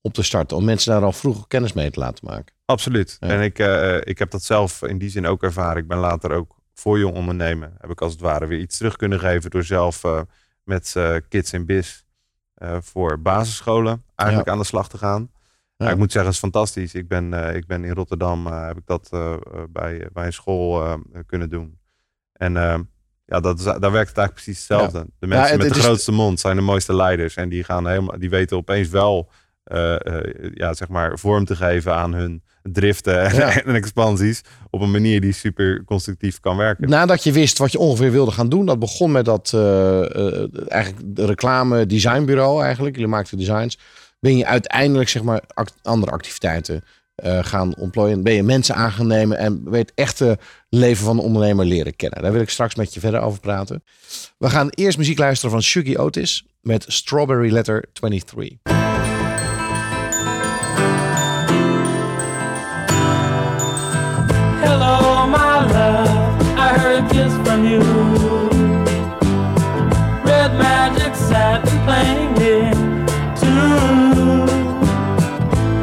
[0.00, 2.54] op te starten, om mensen daar al vroeg kennis mee te laten maken.
[2.64, 3.16] Absoluut.
[3.20, 3.28] Ja.
[3.28, 3.58] En ik,
[4.06, 5.82] ik heb dat zelf in die zin ook ervaren.
[5.82, 7.74] Ik ben later ook voor jong ondernemen.
[7.80, 10.20] Heb ik als het ware weer iets terug kunnen geven door zelf eh,
[10.64, 12.02] met eh, Kids in Biz
[12.54, 15.30] eh, voor basisscholen eigenlijk aan de slag te gaan.
[15.76, 15.90] Ja.
[15.90, 16.94] Ik moet zeggen, het is fantastisch.
[16.94, 19.08] Ik ben, ik ben in Rotterdam, heb ik dat
[19.70, 21.78] bij, bij een school kunnen doen.
[22.32, 22.52] En
[23.24, 25.06] ja, dat is, daar werkt het eigenlijk precies hetzelfde.
[25.18, 27.36] De mensen het- met het de is- grootste mond zijn de mooiste leiders.
[27.36, 29.30] En die, gaan helemaal, die weten opeens wel
[29.64, 33.60] eh, eh, ja, zeg maar vorm te geven aan hun driften en, Ja.
[33.64, 34.42] en expansies.
[34.70, 36.88] Op een manier die super constructief kan werken.
[36.88, 41.18] Nadat je wist wat je ongeveer wilde gaan doen, dat begon met dat eh, eigenlijk
[41.18, 42.94] reclame designbureau eigenlijk.
[42.94, 43.78] Jullie maakten designs.
[44.20, 46.82] Ben je uiteindelijk zeg maar act- andere activiteiten
[47.40, 48.22] gaan ontplooien.
[48.22, 51.64] Ben je mensen aan gaan nemen en ben je het echte leven van de ondernemer
[51.64, 52.22] leren kennen.
[52.22, 53.82] Daar wil ik straks met je verder over praten.
[54.38, 58.81] We gaan eerst muziek luisteren van Shuggy Otis met Strawberry Letter 23.
[67.52, 67.80] From you.
[70.24, 72.74] Red magic satin playing it
[73.42, 74.52] too.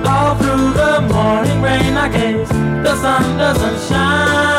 [0.10, 2.49] All through the morning rain, I gaze.
[2.49, 4.58] The sun doesn't shine.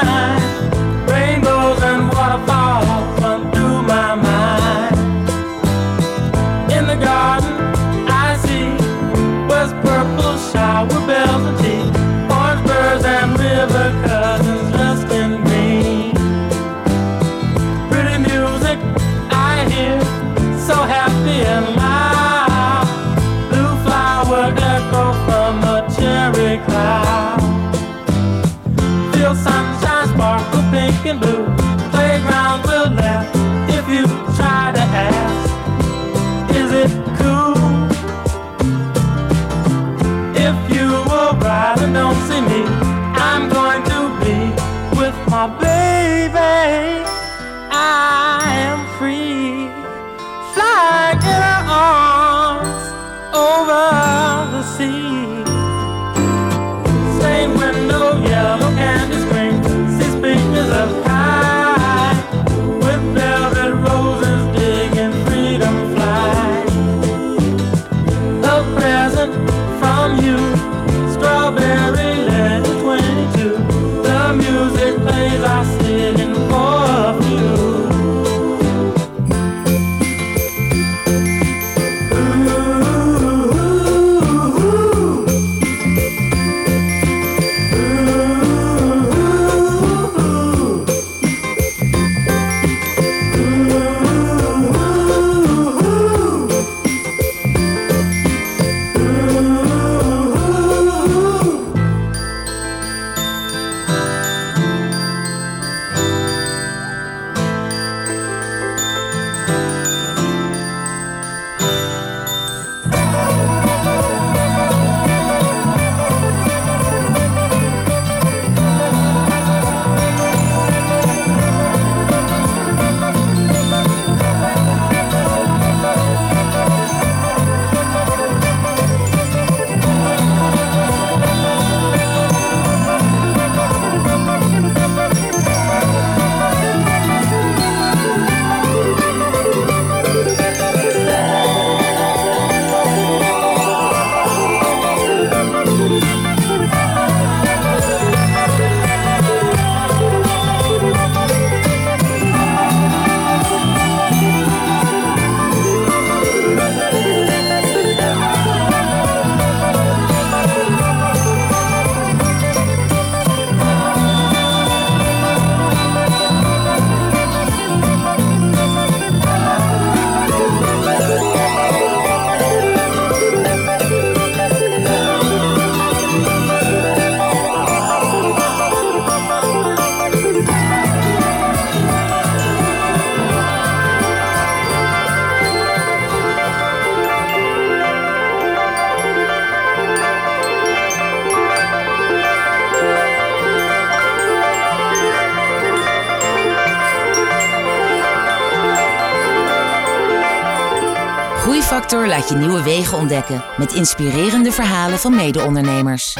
[202.20, 206.16] Laat je nieuwe wegen ontdekken met inspirerende verhalen van mede-ondernemers.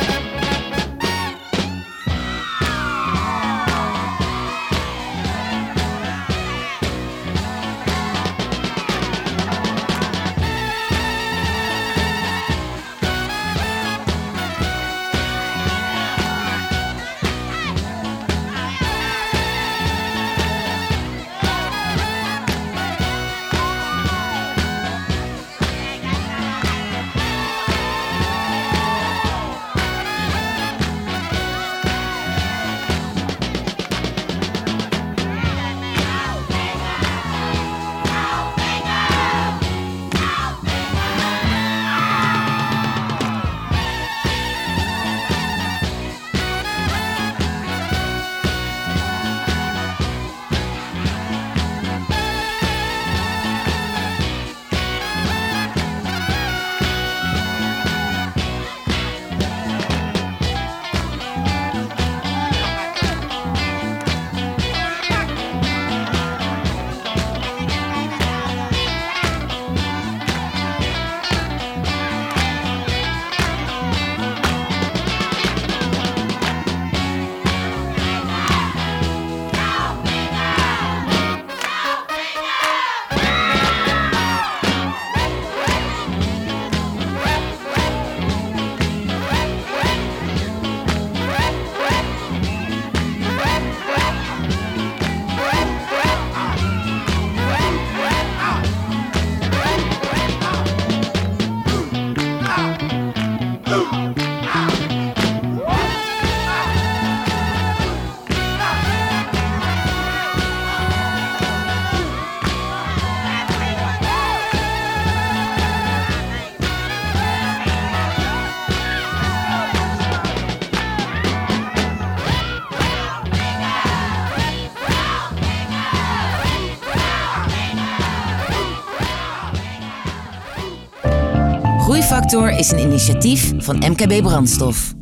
[132.31, 134.95] Groeifactor is een initiatief van MKB Brandstof.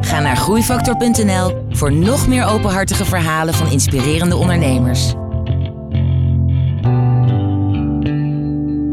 [0.00, 5.14] Ga naar groeifactor.nl voor nog meer openhartige verhalen van inspirerende ondernemers.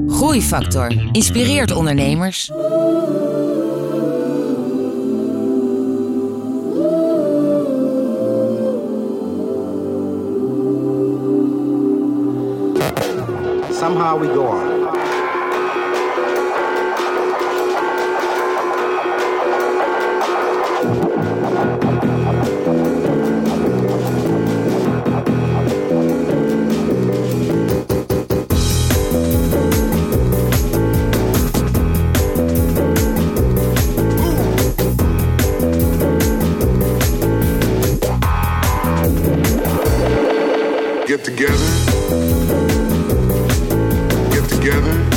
[0.07, 2.45] Groeifactor inspireert ondernemers.
[13.79, 14.66] Somehow we go on.
[41.17, 41.55] Get together.
[44.29, 45.16] Get together.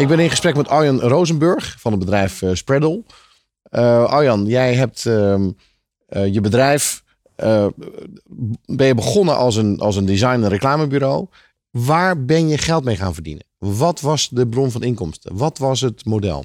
[0.00, 3.02] Ik ben in gesprek met Arjan Rosenburg van het bedrijf eh, Spreadle.
[3.62, 5.50] Eh, Arjan, jij hebt ehm,
[6.06, 7.02] eh, je bedrijf.
[8.66, 11.26] ben je begonnen als een, als een design- en reclamebureau.
[11.70, 13.44] Waar ben je geld mee gaan verdienen?
[13.58, 15.36] Wat was de bron van inkomsten?
[15.36, 16.44] Wat was het model?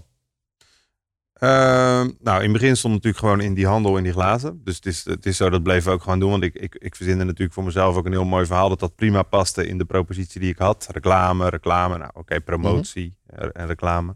[1.40, 4.62] Ehm, nou, in het begin stond natuurlijk gewoon in die handel in die glazen.
[4.64, 6.30] Dus het is, het is zo, dat bleven we ook gewoon doen.
[6.32, 8.70] Want ik, ik, ik verzinde natuurlijk voor mezelf ook een heel mooi verhaal.
[8.70, 10.88] Dat dat prima paste in de propositie die ik had.
[10.92, 11.98] Reclame, reclame.
[11.98, 14.16] Nou, oké, promotie eh, en reclame.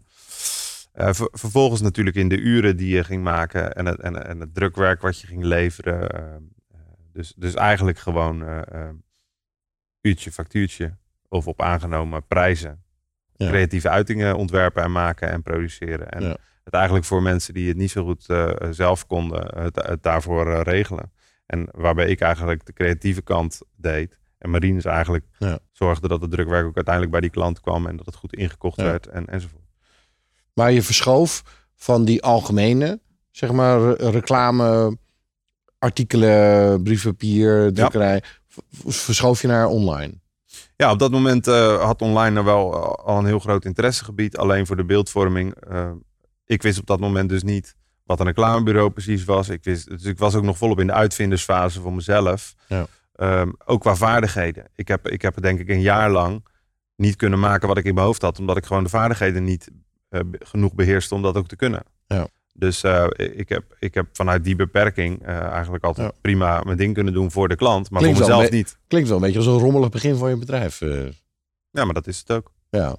[0.94, 3.74] Eh, ver- vervolgens natuurlijk in de uren die je ging maken.
[3.74, 6.10] En het, en, en het drukwerk wat je ging leveren.
[6.10, 6.80] eh, eh,
[7.14, 8.90] dus, dus eigenlijk gewoon eh, eh,
[10.02, 10.96] uurtje, factuurtje.
[11.28, 12.84] Of op aangenomen prijzen.
[13.36, 13.48] Ja.
[13.48, 16.10] Creatieve uitingen ontwerpen en maken en produceren.
[16.12, 16.38] En Ja.
[16.70, 20.52] Het eigenlijk voor mensen die het niet zo goed eh, zelf konden, het, het daarvoor
[20.54, 21.12] eh, regelen.
[21.46, 24.18] En waarbij ik eigenlijk de creatieve kant deed.
[24.38, 25.60] En Marines eigenlijk Ja.
[25.72, 27.86] zorgde dat het drukwerk ook uiteindelijk bij die klant kwam.
[27.88, 28.84] En dat het goed ingekocht Ja.
[28.84, 29.64] werd en, enzovoort.
[30.54, 31.44] Maar je verschoof
[31.76, 33.00] van die algemene,
[33.32, 34.98] zeg maar, re- reclame,
[35.80, 38.24] artikelen, briefpapier, drukkerij.
[38.48, 38.58] v-
[38.88, 40.14] Verschoof je naar online.
[40.76, 44.38] Ja, op dat moment eh, had online nou wel al een heel groot interessegebied.
[44.38, 45.56] Alleen voor de beeldvorming.
[46.50, 49.50] Ik wist op dat moment dus niet wat een reclamebureau precies was.
[49.50, 52.56] Ik wist, dus ik was ook nog volop in de uitvindersfase voor mezelf.
[52.68, 52.88] Ja.
[53.16, 54.66] Ehm, ook qua vaardigheden.
[54.76, 56.46] Ik heb, ik heb het denk ik een jaar lang
[56.96, 58.40] niet kunnen maken wat ik in mijn hoofd had.
[58.40, 59.70] Omdat ik gewoon de vaardigheden niet
[60.10, 61.84] eh, genoeg beheerste om dat ook te kunnen.
[62.08, 62.28] Ja.
[62.54, 66.14] Dus eh, ik, heb, ik heb vanuit die beperking eh, eigenlijk altijd Ja.
[66.22, 67.90] prima mijn ding kunnen doen voor de klant.
[67.90, 68.78] Maar Klinkt voor mezelf niet.
[68.88, 70.80] Klinkt wel een beetje als een rommelig begin van je bedrijf.
[71.72, 72.52] Ja, maar dat is het ook.
[72.70, 72.96] ja.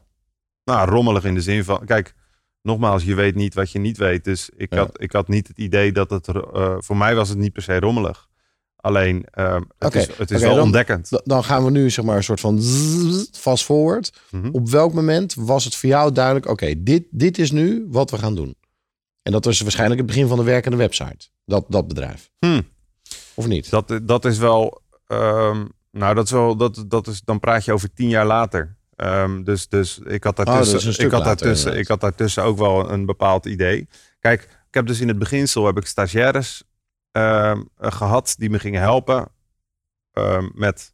[0.64, 2.14] Nou, rommelig in de zin van, kijk,
[2.62, 4.24] nogmaals, je weet niet wat je niet weet.
[4.24, 4.78] Dus ik, Ja.
[4.78, 7.62] had, ik had niet het idee dat het, eh, voor mij was het niet per
[7.62, 8.28] se rommelig.
[8.76, 11.08] Alleen, eh, het is, het is wel dan- ontdekkend.
[11.24, 12.60] Dan gaan we nu zeg maar een soort van
[13.32, 14.12] fast forward.
[14.30, 14.48] Mhm.
[14.52, 18.18] Op welk moment was het voor jou duidelijk, oké, dit, dit is nu wat we
[18.18, 18.54] gaan doen?
[19.22, 21.28] En dat was waarschijnlijk het begin van de werkende website.
[21.44, 22.30] Dat, dat bedrijf.
[22.38, 22.60] Hm.
[23.34, 23.70] Of niet?
[23.70, 27.72] Dat, dat is wel, ehm, nou, dat is wel, dat, dat is, dan praat je
[27.72, 28.76] over tien jaar later.
[29.00, 32.90] Ehm, dus, dus ik had Oh, daartussen, ik had daartussen, ik had daartussen ook wel
[32.90, 33.88] een bepaald idee.
[34.18, 36.64] Kijk, ik heb dus in het beginsel heb ik stagiaires
[37.12, 39.28] ehm, eh, gehad die me gingen helpen
[40.12, 40.92] ehm, met,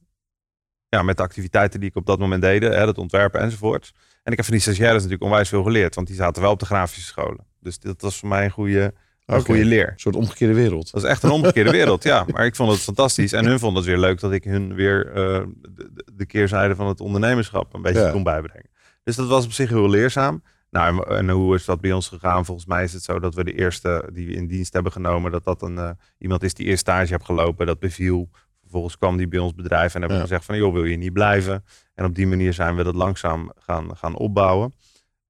[0.88, 3.92] ja, met de activiteiten die ik op dat moment deed, hè, het ontwerpen enzovoort.
[4.22, 6.58] En ik heb van die stagiaires natuurlijk onwijs veel geleerd, want die zaten wel op
[6.58, 7.46] de grafische scholen.
[7.60, 8.94] Dus dat was voor mij een goede,
[9.26, 9.88] goede leer.
[9.88, 10.90] Een soort omgekeerde wereld.
[10.92, 12.24] Dat is echt een omgekeerde wereld, ja.
[12.32, 13.32] Maar ik vond het fantastisch.
[13.32, 16.74] En hun vonden het weer leuk dat ik hun weer eh, de, de- de keerzijde
[16.74, 18.10] van het ondernemerschap een beetje Ja.
[18.10, 18.70] kon bijbrengen.
[19.02, 20.42] Dus dat was op zich heel leerzaam.
[20.70, 22.44] Nou, en, en hoe is dat bij ons gegaan?
[22.44, 25.30] Volgens mij is het zo dat we de eerste die we in dienst hebben genomen,
[25.32, 28.28] dat dat een, eh, iemand is die eerst stage heeft gelopen, dat beviel.
[28.60, 30.28] Vervolgens kwam die bij ons bedrijf en hebben we Ja.
[30.28, 31.64] gezegd van, joh, wil je niet blijven?
[31.94, 34.72] En op die manier zijn we dat langzaam gaan, gaan opbouwen.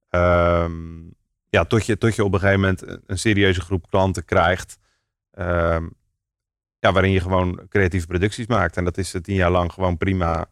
[0.09, 0.71] Ehm,
[1.49, 4.77] ja, tot je, tot je op een gegeven moment een, serieuze groep klanten krijgt.
[5.31, 5.87] ehm,
[6.79, 8.77] ja, waarin je gewoon creatieve producties maakt.
[8.77, 10.45] En dat is tien jaar lang gewoon prima.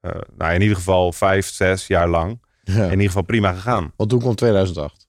[0.00, 2.42] eh, nou, in ieder geval vijf, zes jaar lang.
[2.62, 2.84] Ja.
[2.84, 3.92] In ieder geval prima gegaan.
[3.96, 5.08] Want toen kwam 2008.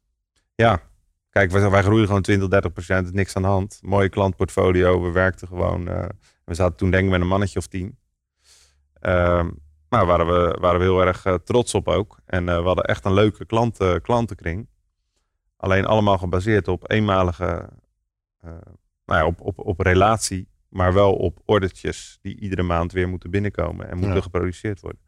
[0.56, 0.82] Ja,
[1.30, 3.14] kijk, wij, wij groeiden gewoon 20, 30 procent.
[3.14, 3.80] Niks aan de hand.
[3.82, 5.02] Mooie klantportfolio.
[5.02, 5.88] We werkten gewoon.
[5.88, 6.06] eh,
[6.46, 7.98] we zaten toen denk ik met een mannetje of tien.
[9.00, 9.50] Ehm,
[9.90, 12.20] maar waren we, waren we heel erg eh, trots op ook.
[12.26, 14.68] En we hadden echt een leuke klanten, klantenkring.
[15.64, 17.70] Alleen allemaal gebaseerd op eenmalige,
[18.40, 18.50] eh,
[19.06, 23.30] nou ja, op, op, op relatie, maar wel op ordertjes die iedere maand weer moeten
[23.32, 24.22] binnenkomen en moeten Ja.
[24.22, 25.02] geproduceerd worden.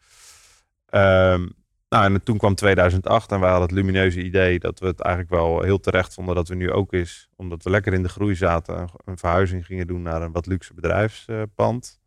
[0.86, 1.48] Ehm,
[1.90, 5.36] nou, en toen kwam 2008 en we hadden het lumineuze idee dat we het eigenlijk
[5.36, 8.36] wel heel terecht vonden dat we nu ook is, omdat we lekker in de groei
[8.36, 12.00] zaten, een, verhuizing gingen doen naar een wat luxe bedrijfspand.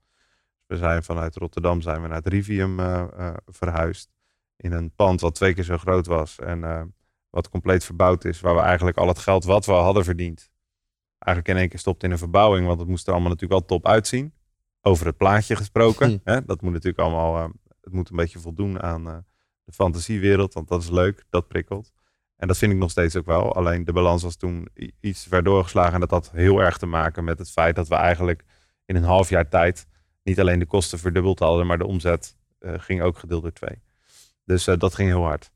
[0.67, 4.11] we zijn vanuit Rotterdam zijn we naar het Rivium eh, verhuisd.
[4.57, 6.93] In een pand wat twee keer zo groot was en
[7.31, 10.51] wat compleet verbouwd is, waar we eigenlijk al het geld wat we al hadden verdiend,
[11.18, 13.68] eigenlijk in één keer stopt in een verbouwing, want het moest er allemaal natuurlijk wel
[13.68, 14.33] top uitzien.
[14.81, 16.11] Over het plaatje gesproken.
[16.11, 16.18] Hm.
[16.24, 16.45] Hè?
[16.45, 17.49] Dat moet natuurlijk allemaal, eh,
[17.81, 19.16] het moet een beetje voldoen aan eh,
[19.64, 21.93] de fantasiewereld, want dat is leuk, dat prikkelt.
[22.37, 23.55] En dat vind ik nog steeds ook wel.
[23.55, 24.68] Alleen de balans was toen
[25.01, 25.95] iets ver doorgeslagen.
[25.95, 28.45] En dat had heel erg te maken met het feit dat we eigenlijk
[28.85, 29.87] in een half jaar tijd
[30.22, 33.83] niet alleen de kosten verdubbeld hadden, maar de omzet eh, ging ook gedeeld door twee.
[34.45, 35.51] Dus dat ging heel hard.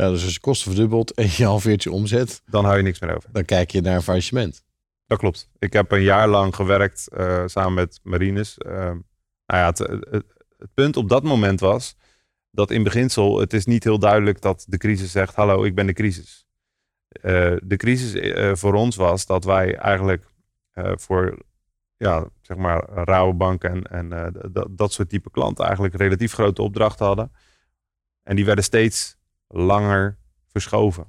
[0.00, 3.00] Ja, dus als je kosten verdubbelt en je halveert je omzet, Dan hou je niks
[3.00, 3.28] meer over.
[3.32, 4.64] dan kijk je naar een faillissement.
[5.06, 5.50] Dat klopt.
[5.58, 8.58] Ik heb een jaar lang gewerkt eh, samen met Marines.
[8.58, 8.98] Ehm,
[9.46, 10.24] nou ja, het, het,
[10.58, 11.96] het punt op dat moment was
[12.50, 15.86] dat in beginsel het is niet heel duidelijk dat de crisis zegt: hallo, ik ben
[15.86, 16.46] de crisis.
[17.08, 20.24] Eh, de crisis eh, voor ons was dat wij eigenlijk
[20.72, 21.38] eh, voor
[21.96, 26.62] ja, zeg maar, Rabobank en, en eh, dat- dat soort type klanten eigenlijk relatief grote
[26.62, 27.32] opdrachten hadden.
[28.22, 29.18] En die werden steeds
[29.52, 31.06] langer verschoven.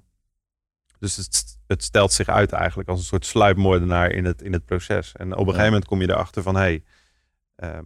[0.99, 4.65] Dus het, het stelt zich uit eigenlijk als een soort sluipmoordenaar in het, in het
[4.65, 5.11] proces.
[5.11, 6.83] En op een gegeven moment kom je erachter van, hé, hey,
[7.55, 7.85] ehm,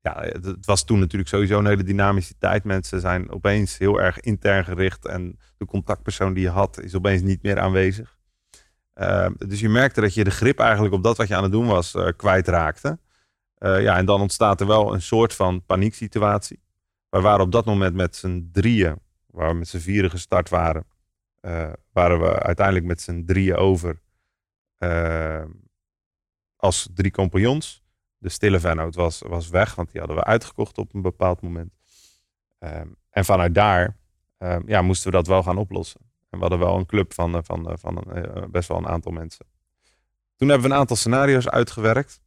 [0.00, 2.64] ja, het, het was toen natuurlijk sowieso een hele dynamische tijd.
[2.64, 7.22] Mensen zijn opeens heel erg intern gericht en de contactpersoon die je had is opeens
[7.22, 8.16] niet meer aanwezig.
[8.94, 11.52] Ehm, dus je merkte dat je de grip eigenlijk op dat wat je aan het
[11.52, 12.98] doen was eh, kwijtraakte.
[13.54, 16.60] Eh, ja, en dan ontstaat er wel een soort van panieksituatie.
[17.08, 18.98] We waren op dat moment met z'n drieën,
[19.36, 20.84] waar we met z'n vieren gestart waren,
[21.40, 24.00] eh, waren we uiteindelijk met z'n drieën over
[24.78, 25.44] eh,
[26.56, 27.84] als drie compagnons.
[28.18, 31.72] De stille vennoot was, was weg, want die hadden we uitgekocht op een bepaald moment.
[32.58, 33.96] Ehm, en vanuit daar
[34.38, 36.00] ehm, ja, moesten we dat wel gaan oplossen.
[36.30, 38.88] En we hadden wel een club van, eh, van, eh, van eh, best wel een
[38.88, 39.46] aantal mensen.
[40.36, 42.20] Toen hebben we een aantal scenario's uitgewerkt.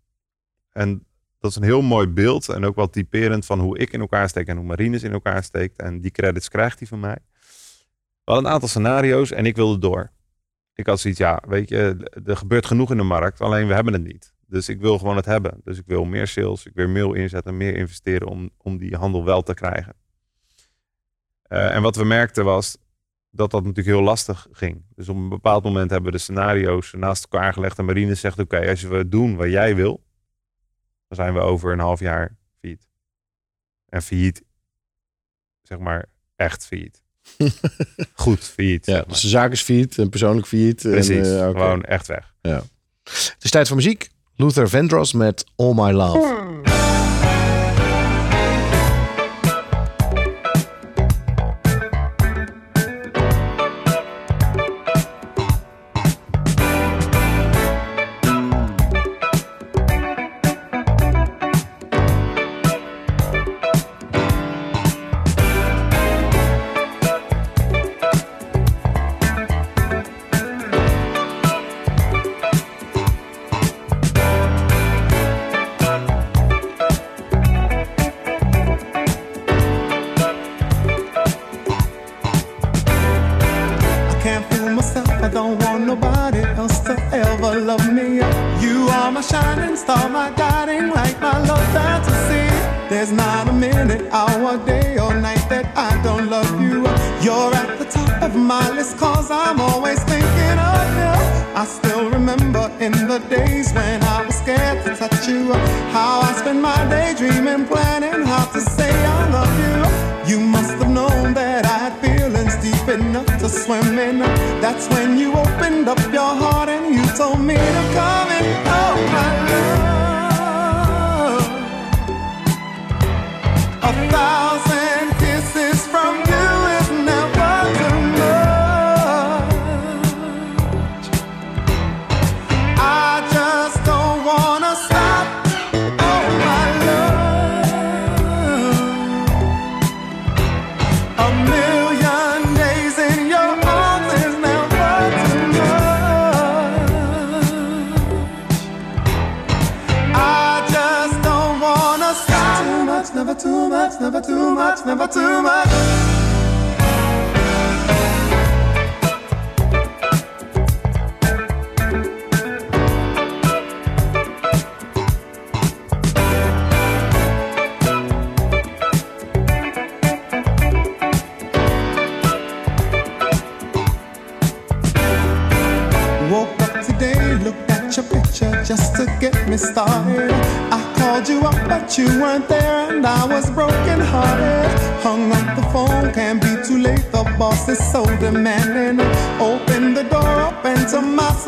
[0.69, 1.07] En
[1.39, 4.29] dat is een heel mooi beeld en ook wel typerend van hoe ik in elkaar
[4.29, 5.81] steek en hoe Marines in elkaar steekt.
[5.81, 7.17] En die credits krijgt hij van mij.
[8.23, 10.11] We hadden een aantal scenario's en ik wilde door.
[10.73, 13.93] Ik had zoiets, ja, weet je, er gebeurt genoeg in de markt, alleen we hebben
[13.93, 14.33] het niet.
[14.47, 15.61] Dus ik wil gewoon het hebben.
[15.63, 19.25] Dus ik wil meer sales, ik wil meer inzetten, meer investeren om, om die handel
[19.25, 19.95] wel te krijgen.
[21.41, 22.77] Eh, en wat we merkten was
[23.31, 24.85] dat dat natuurlijk heel lastig ging.
[24.95, 28.39] Dus op een bepaald moment hebben we de scenario's naast elkaar gelegd en Marine zegt,
[28.39, 30.03] oké, als we doen wat jij wil,
[31.09, 32.87] dan zijn we over een half jaar failliet.
[33.85, 34.43] En failliet,
[35.61, 36.05] zeg maar,
[36.35, 37.01] echt failliet.
[38.13, 38.85] Goed failliet.
[38.85, 39.13] Ja, zeg maar.
[39.13, 40.85] dus de zaak is failliet en persoonlijk failliet.
[40.85, 41.59] en, eh, oké.
[41.59, 42.33] gewoon echt weg.
[42.41, 42.63] Ja.
[43.03, 44.09] Het is tijd voor muziek.
[44.35, 46.88] Luther Vandross met All My Love.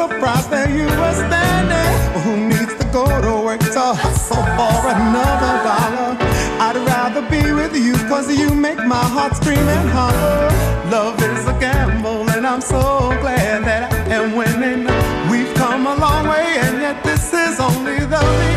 [0.01, 2.21] To my surprise, there you were standing.
[2.23, 6.17] Who needs to go to work to hustle for another dollar?
[6.59, 10.49] I'd rather be with you, cause you make my heart scream and holler.
[10.89, 12.81] Love is a gamble, and I'm so
[13.21, 14.85] glad that I am winning.
[15.29, 18.50] We've come a long way, and yet this is only the beginning.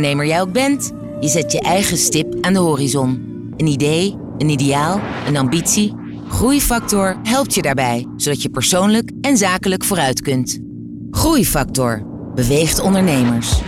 [0.00, 3.22] Ondernemer jij ook bent, je zet je eigen stip aan de horizon.
[3.56, 5.94] Een idee, een ideaal, een ambitie.
[6.28, 10.60] Groeifactor helpt je daarbij, zodat je persoonlijk en zakelijk vooruit kunt.
[11.10, 12.02] Groeifactor
[12.34, 13.60] beweegt ondernemers.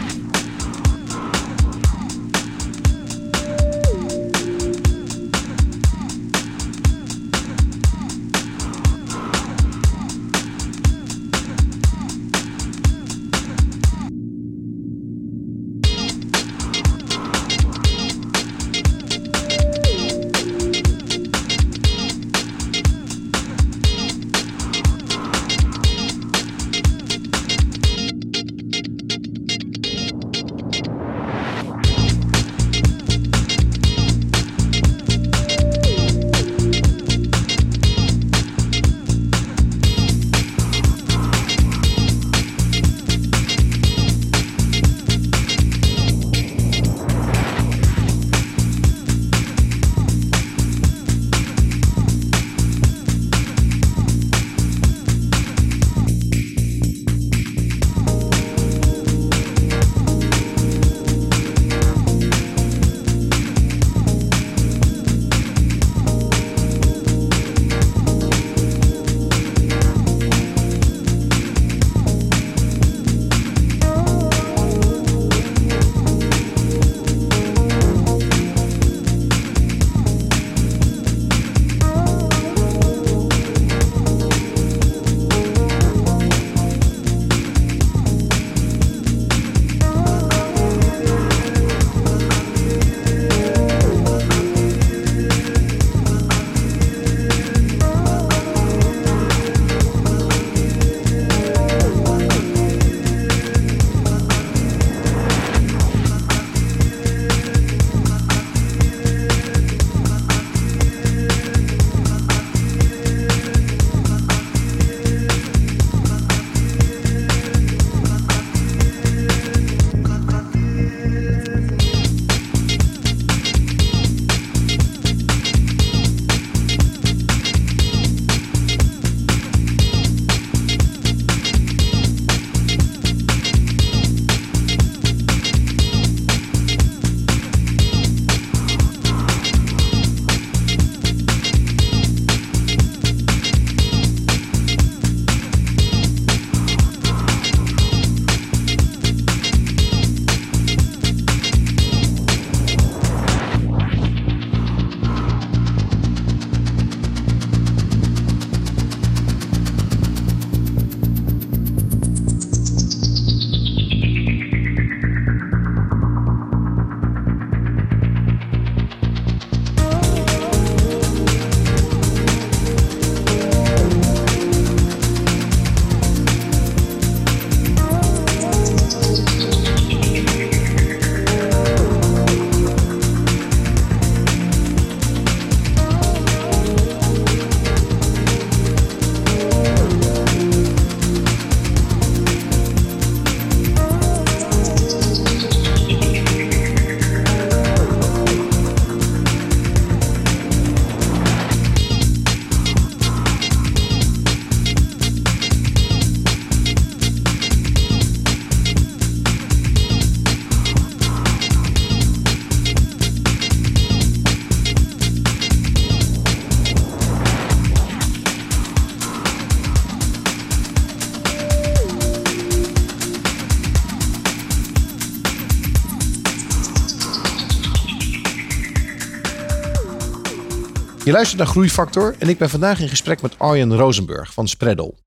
[231.13, 234.99] Je luistert naar Groeifactor en ik ben vandaag in gesprek met Arjen Rosenburg van Spreddel.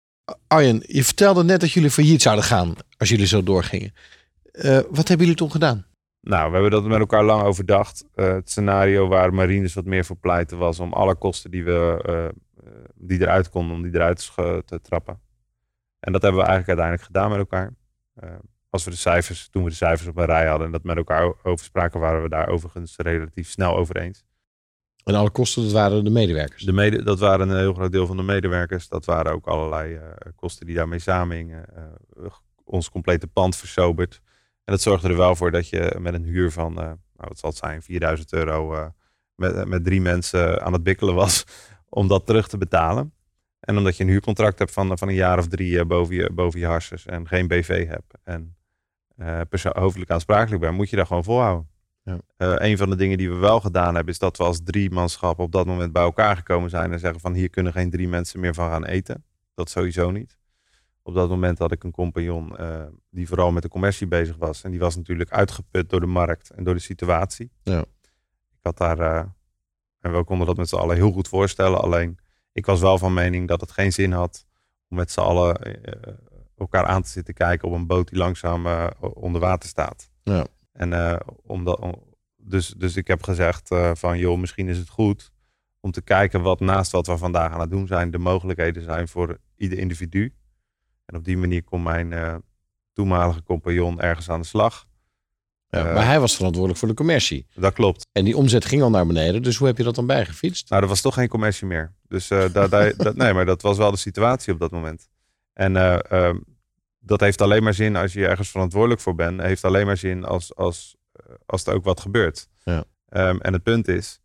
[0.47, 3.93] Arjen, je vertelde net dat jullie failliet zouden gaan als jullie zo doorgingen.
[4.51, 5.85] Eh, wat hebben jullie toen gedaan?
[6.21, 8.05] Nou, we hebben dat met elkaar lang overdacht.
[8.13, 12.01] Eh, het scenario waar Marines wat meer voor pleiten was om alle kosten die, we,
[12.05, 14.31] eh, die eruit konden, om die eruit
[14.65, 15.19] te trappen.
[15.99, 17.73] En dat hebben we eigenlijk uiteindelijk gedaan met elkaar.
[18.69, 20.97] Als we de cijfers, toen we de cijfers op een rij hadden en dat met
[20.97, 24.25] elkaar over spraken, waren we daar overigens relatief snel over eens.
[25.05, 26.63] En alle kosten, dat waren de medewerkers.
[26.63, 28.87] De dat waren een heel groot deel van de medewerkers.
[28.87, 30.01] Dat waren ook allerlei eh,
[30.35, 31.65] kosten die daarmee samenhingen.
[31.75, 32.25] Eh,
[32.63, 34.21] ons complete pand versoberd.
[34.63, 37.39] En dat zorgde er wel voor dat je met een huur van, eh, nou, wat
[37.39, 38.91] zal het zijn, 4000 euro
[39.35, 41.43] met, met drie mensen aan het bikkelen was
[41.89, 43.13] om dat terug te betalen.
[43.59, 46.59] En omdat je een huurcontract hebt van, van een jaar of drie boven, je, boven
[46.59, 48.13] je harses en geen BV hebt.
[48.23, 48.55] En
[49.49, 51.74] perso- hoofdelijk aansprakelijk bent, moet je daar gewoon volhouden.
[52.05, 52.19] Ja.
[52.37, 54.91] Eh, een van de dingen die we wel gedaan hebben, is dat we als drie
[54.91, 58.07] manschappen op dat moment bij elkaar gekomen zijn en zeggen van hier kunnen geen drie
[58.07, 59.23] mensen meer van gaan eten.
[59.53, 60.37] Dat sowieso niet.
[61.01, 64.63] Op dat moment had ik een compagnon eh, die vooral met de commercie bezig was.
[64.63, 67.51] En die was natuurlijk uitgeput door de markt en door de situatie.
[67.63, 67.79] Ja.
[68.51, 69.23] Ik had daar, eh,
[69.99, 71.81] en we konden dat met z'n allen heel goed voorstellen.
[71.81, 72.17] Alleen,
[72.51, 74.45] ik was wel van mening dat het geen zin had
[74.89, 75.79] om met z'n allen
[76.57, 80.09] elkaar aan te zitten kijken op een boot die langzaam onder water staat.
[80.23, 80.45] Ja.
[80.76, 82.03] En eh, omdat, om-
[82.38, 85.32] dus, dus ik heb gezegd eh, van joh, misschien is het goed
[85.80, 89.07] om te kijken wat naast wat we vandaag aan het doen zijn, de mogelijkheden zijn
[89.07, 90.34] voor ieder individu.
[91.05, 92.36] En op die manier kon mijn eh,
[92.93, 94.86] toenmalige compagnon ergens aan de slag.
[95.69, 97.47] Ja, maar hij was verantwoordelijk voor de commercie.
[97.53, 98.07] Dat klopt.
[98.11, 99.43] En die omzet ging al naar beneden.
[99.43, 100.69] Dus hoe heb je dat dan bijgefietst?
[100.69, 101.93] Nou, er was toch geen commercie meer.
[102.07, 102.71] Dus dat,
[103.15, 105.09] nee, maar dat was wel de situatie op dat moment.
[105.53, 106.38] En eh, ehm,
[107.05, 109.41] dat heeft alleen maar zin als je ergens verantwoordelijk voor bent.
[109.41, 112.49] Heeft alleen maar zin als, als, eh, als er ook wat gebeurt.
[112.63, 112.83] Ja.
[113.09, 114.19] Ehm, en het punt is,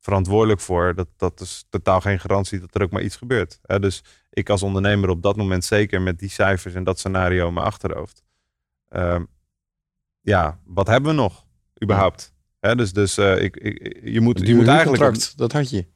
[0.00, 3.60] verantwoordelijk voor, dat, dat is totaal geen garantie dat er ook maar iets gebeurt.
[3.80, 7.54] Dus ik als ondernemer op dat moment zeker met die cijfers en dat scenario in
[7.54, 8.22] mijn achterhoofd.
[8.88, 9.24] Ehm,
[10.20, 11.46] ja, wat hebben we nog
[11.82, 12.34] überhaupt?
[12.60, 15.02] Hè, dus dus eh, ik, ik, je moet, je moet eigenlijk...
[15.02, 15.86] contract, dat had je.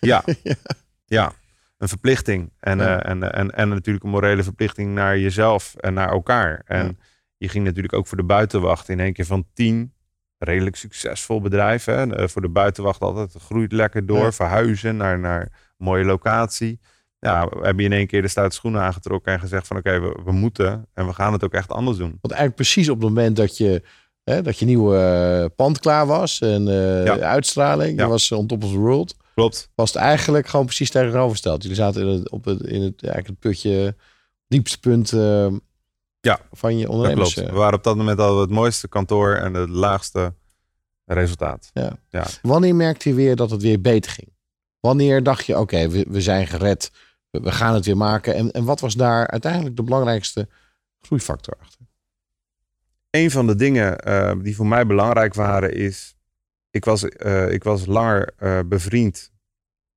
[0.00, 0.24] Ja,
[1.18, 1.32] ja.
[1.78, 2.52] Een verplichting.
[2.60, 3.02] En, Ja.
[3.02, 6.62] eh, en, en, en natuurlijk een morele verplichting naar jezelf en naar elkaar.
[6.64, 6.92] En Ja.
[7.36, 9.92] je ging natuurlijk ook voor de buitenwacht in één keer van tien
[10.38, 11.84] redelijk succesvol bedrijf.
[11.84, 12.14] Hè?
[12.16, 14.18] Eh, voor de buitenwacht altijd groeit lekker door.
[14.24, 14.32] Ja.
[14.32, 16.80] Verhuizen naar, naar mooie locatie.
[17.20, 20.20] Ja, we hebben in één keer de stoute schoenen aangetrokken en gezegd van oké, we,
[20.24, 22.08] we moeten en we gaan het ook echt anders doen.
[22.20, 23.82] Want eigenlijk precies op het moment dat je,
[24.24, 28.08] hè, dat je nieuwe eh, pand klaar was en eh, de uitstraling, je Ja.
[28.08, 29.70] was on top of the world, Klopt.
[29.74, 31.62] was het eigenlijk gewoon precies tegenovergesteld.
[31.62, 33.96] Jullie zaten in het, op het, in het, eigenlijk het putje,
[34.48, 35.52] diepste punt eh,
[36.20, 37.32] Ja, van je ondernemers.
[37.34, 37.48] klopt.
[37.48, 37.54] eh.
[37.54, 40.34] We waren op dat moment al het mooiste kantoor en het laagste
[41.04, 41.70] resultaat.
[41.72, 41.98] Ja.
[42.08, 42.26] Ja.
[42.42, 44.32] Wanneer merkte je weer dat het weer beter ging?
[44.80, 46.90] Wanneer dacht je, oké, we, we zijn gered,
[47.30, 48.34] we, we gaan het weer maken.
[48.34, 50.48] En, en wat was daar uiteindelijk de belangrijkste
[51.00, 51.80] groeifactor achter?
[53.10, 56.14] een van de dingen eh, die voor mij belangrijk waren is...
[56.70, 59.32] Ik was, eh, ik was langer eh, bevriend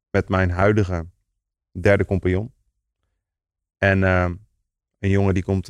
[0.10, 1.08] met mijn huidige
[1.72, 2.54] derde compagnon.
[3.78, 4.30] En eh,
[5.00, 5.70] een jongen die komt,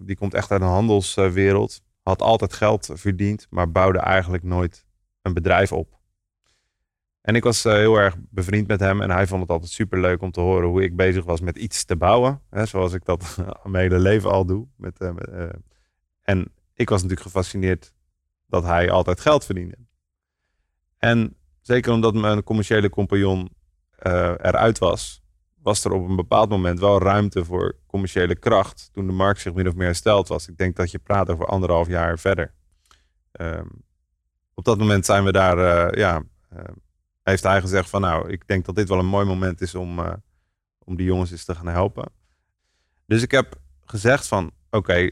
[0.00, 1.82] die komt echt uit een handelswereld.
[2.02, 4.86] Had altijd geld verdiend, maar bouwde eigenlijk nooit
[5.22, 6.00] een bedrijf op.
[7.20, 9.02] En ik was heel erg bevriend met hem.
[9.02, 11.56] En hij vond het altijd super leuk om te horen hoe ik bezig was met
[11.56, 12.42] iets te bouwen.
[12.50, 14.68] Hè, zoals ik dat mijn hele leven al doe.
[14.76, 15.52] Met, met,
[16.22, 17.92] en ik was natuurlijk gefascineerd
[18.46, 19.76] dat hij altijd geld verdiende.
[21.04, 23.50] En zeker omdat mijn commerciële compagnon
[23.96, 25.22] eh, eruit was,
[25.62, 28.88] was er op een bepaald moment wel ruimte voor commerciële kracht.
[28.92, 30.48] Toen de markt zich min of meer hersteld was.
[30.48, 32.54] Ik denk dat je praat over anderhalf jaar verder.
[33.32, 33.66] Ehm,
[34.54, 36.64] op dat moment zijn we daar, eh, ja, eh,
[37.22, 39.98] heeft hij gezegd van nou, ik denk dat dit wel een mooi moment is om,
[40.78, 42.12] om die jongens eens te gaan helpen.
[43.06, 45.10] Dus ik heb gezegd van oké,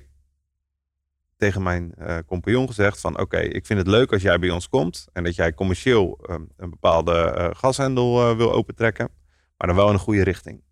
[1.40, 4.68] tegen mijn eh, compagnon gezegd van oké, ik vind het leuk als jij bij ons
[4.68, 9.08] komt en dat jij commercieel ehm, een bepaalde eh, gashendel eh, wil opentrekken,
[9.56, 10.62] maar dan wel in een goede richting.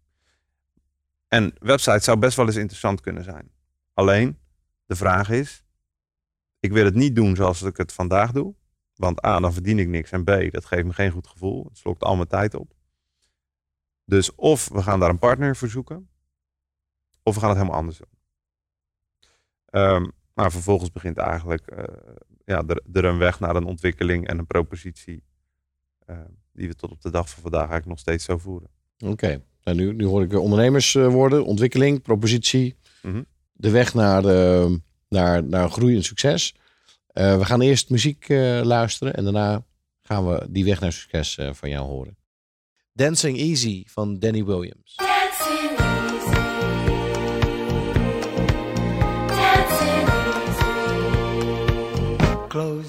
[1.28, 3.50] En website zou best wel eens interessant kunnen zijn.
[3.94, 4.38] Alleen,
[4.86, 5.64] de vraag is,
[6.60, 8.54] ik wil het niet doen zoals ik het vandaag doe.
[8.94, 10.10] Want A, dan verdien ik niks.
[10.10, 11.64] En B, dat geeft me geen goed gevoel.
[11.64, 12.72] Het slokt al mijn tijd op.
[14.04, 16.08] Dus of we gaan daar een partner voor zoeken.
[17.22, 18.18] Of we gaan het helemaal anders doen.
[19.66, 21.84] Ehm, maar vervolgens begint eigenlijk eh,
[22.45, 25.22] ja, er, er een weg naar een ontwikkeling en een propositie.
[26.07, 26.16] eh,
[26.53, 28.68] die we tot op de dag van vandaag eigenlijk nog steeds zo voeren.
[29.05, 33.22] Oké, nou, nu, nu hoor ik weer ondernemerswoorden, ontwikkeling, propositie, Mhm.
[33.53, 36.55] de weg naar, de, naar, naar groei en succes.
[37.07, 39.64] Eh, we gaan eerst muziek eh, luisteren en daarna
[40.03, 42.16] gaan we die weg naar succes eh, van jou horen.
[42.93, 44.95] Dancing Easy van Danny Williams.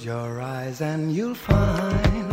[0.09, 2.29] Your eyes and you'll find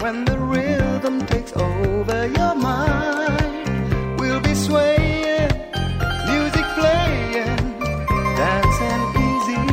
[0.00, 5.50] when the rhythm takes over your mind, we'll be swaying,
[6.30, 7.62] music playing,
[8.40, 9.64] dancing easy.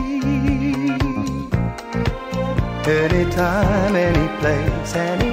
[3.02, 5.33] Anytime, any place, anywhere.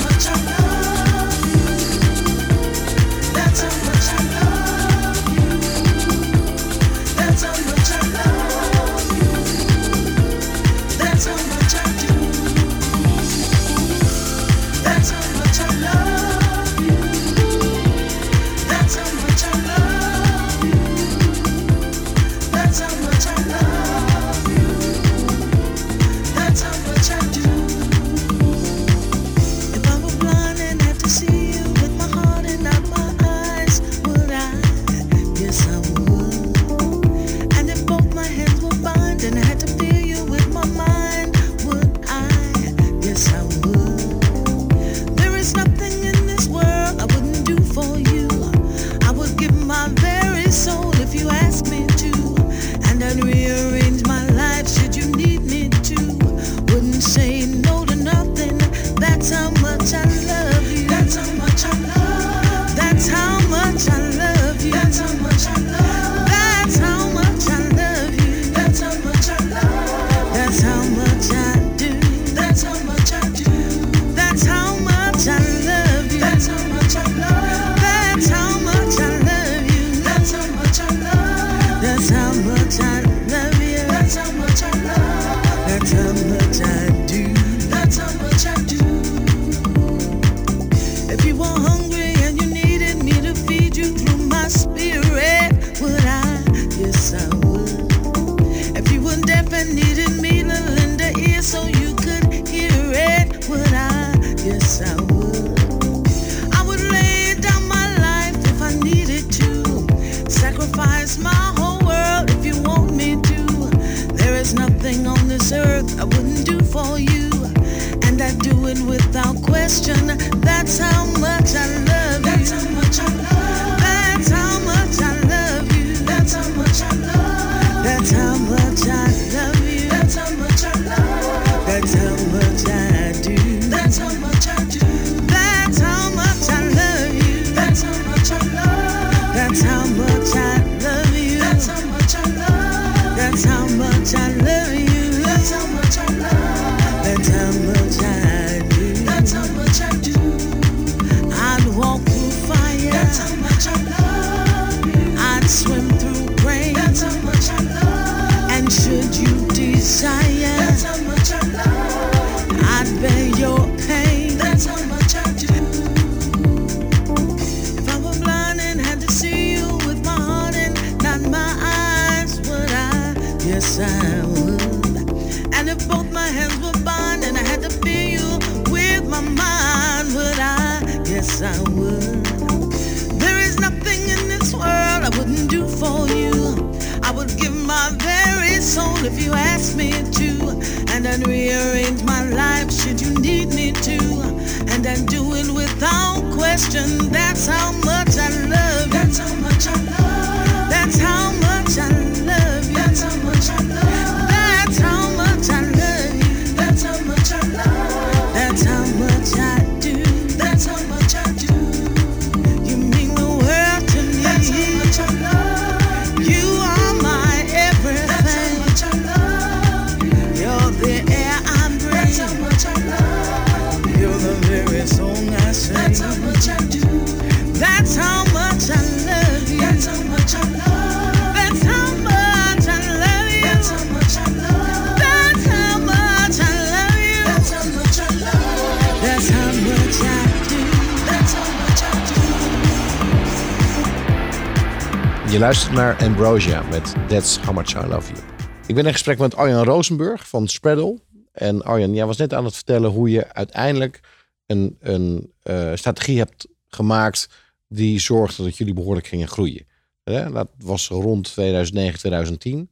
[245.71, 248.25] naar Ambrosia met That's How Much I Love You.
[248.67, 250.99] Ik ben in gesprek met Arjan Rosenburg van Spreadle.
[251.31, 253.99] En Arjan, jij was net aan het vertellen hoe je uiteindelijk
[254.45, 257.29] een, een eh, strategie hebt gemaakt
[257.67, 259.65] die zorgde dat jullie behoorlijk gingen groeien.
[260.03, 262.69] Dat was rond 2009, 2010.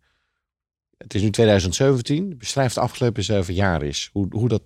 [0.97, 2.38] Het is nu 2017.
[2.38, 4.09] Beschrijf de afgelopen zeven jaar is.
[4.13, 4.63] Hoe, hoe dat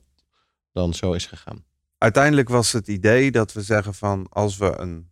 [0.72, 1.64] dan zo is gegaan.
[1.98, 5.10] Uiteindelijk was het idee dat we zeggen van als we een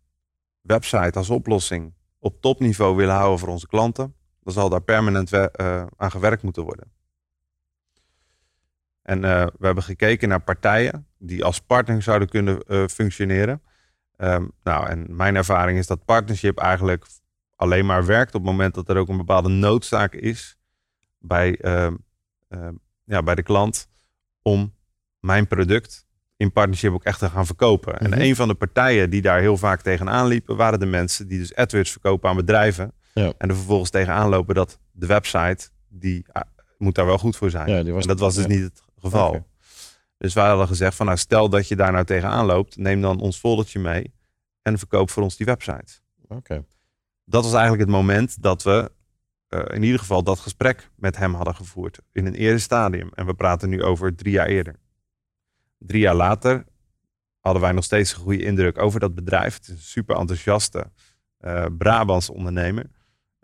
[0.60, 1.92] website als oplossing
[2.22, 6.62] op topniveau willen houden voor onze klanten, dan zal daar permanent eh, aan gewerkt moeten
[6.62, 6.92] worden.
[9.02, 13.62] En eh, we hebben gekeken naar partijen die als partner zouden kunnen eh, functioneren.
[14.16, 17.06] Ehm, nou, en mijn ervaring is dat partnership eigenlijk
[17.56, 20.58] alleen maar werkt op het moment dat er ook een bepaalde noodzaak is
[21.18, 21.96] bij, ehm,
[22.48, 22.74] ehm,
[23.04, 23.88] ja, bij de klant
[24.42, 24.74] om
[25.20, 26.06] mijn product
[26.42, 27.94] in partnership ook echt te gaan verkopen.
[27.94, 28.12] Mhm.
[28.12, 31.38] En een van de partijen die daar heel vaak tegenaan liepen, waren de mensen die
[31.38, 32.92] dus AdWords verkopen aan bedrijven.
[33.14, 33.32] Ja.
[33.38, 36.42] En er vervolgens tegenaan lopen dat de website, die ah,
[36.78, 37.68] moet daar wel goed voor zijn.
[37.68, 38.50] Ja, die was- en dat was dus ja.
[38.50, 39.46] niet het geval.
[40.18, 43.20] Dus wij hadden gezegd van nou stel dat je daar nou tegenaan loopt, neem dan
[43.20, 44.12] ons foldertje mee
[44.62, 45.92] en verkoop voor ons die website.
[46.28, 46.64] Oké.
[47.24, 48.90] Dat was eigenlijk het moment dat we
[49.48, 53.10] eh, in ieder geval dat gesprek met hem hadden gevoerd in een eerder stadium.
[53.14, 54.76] En we praten nu over drie jaar eerder.
[55.86, 56.64] Drie jaar later
[57.40, 59.54] hadden wij nog steeds een goede indruk over dat bedrijf.
[59.54, 60.90] Het is een super enthousiaste
[61.38, 62.90] eh Brabantse ondernemer.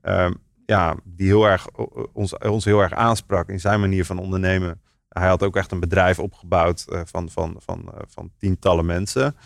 [0.01, 0.33] Ehm,
[0.67, 1.67] ja, die heel erg,
[2.13, 4.81] ons, ons heel erg aansprak in zijn manier van ondernemen.
[5.09, 9.37] Hij had ook echt een bedrijf opgebouwd eh, van, van, van, eh, van tientallen mensen.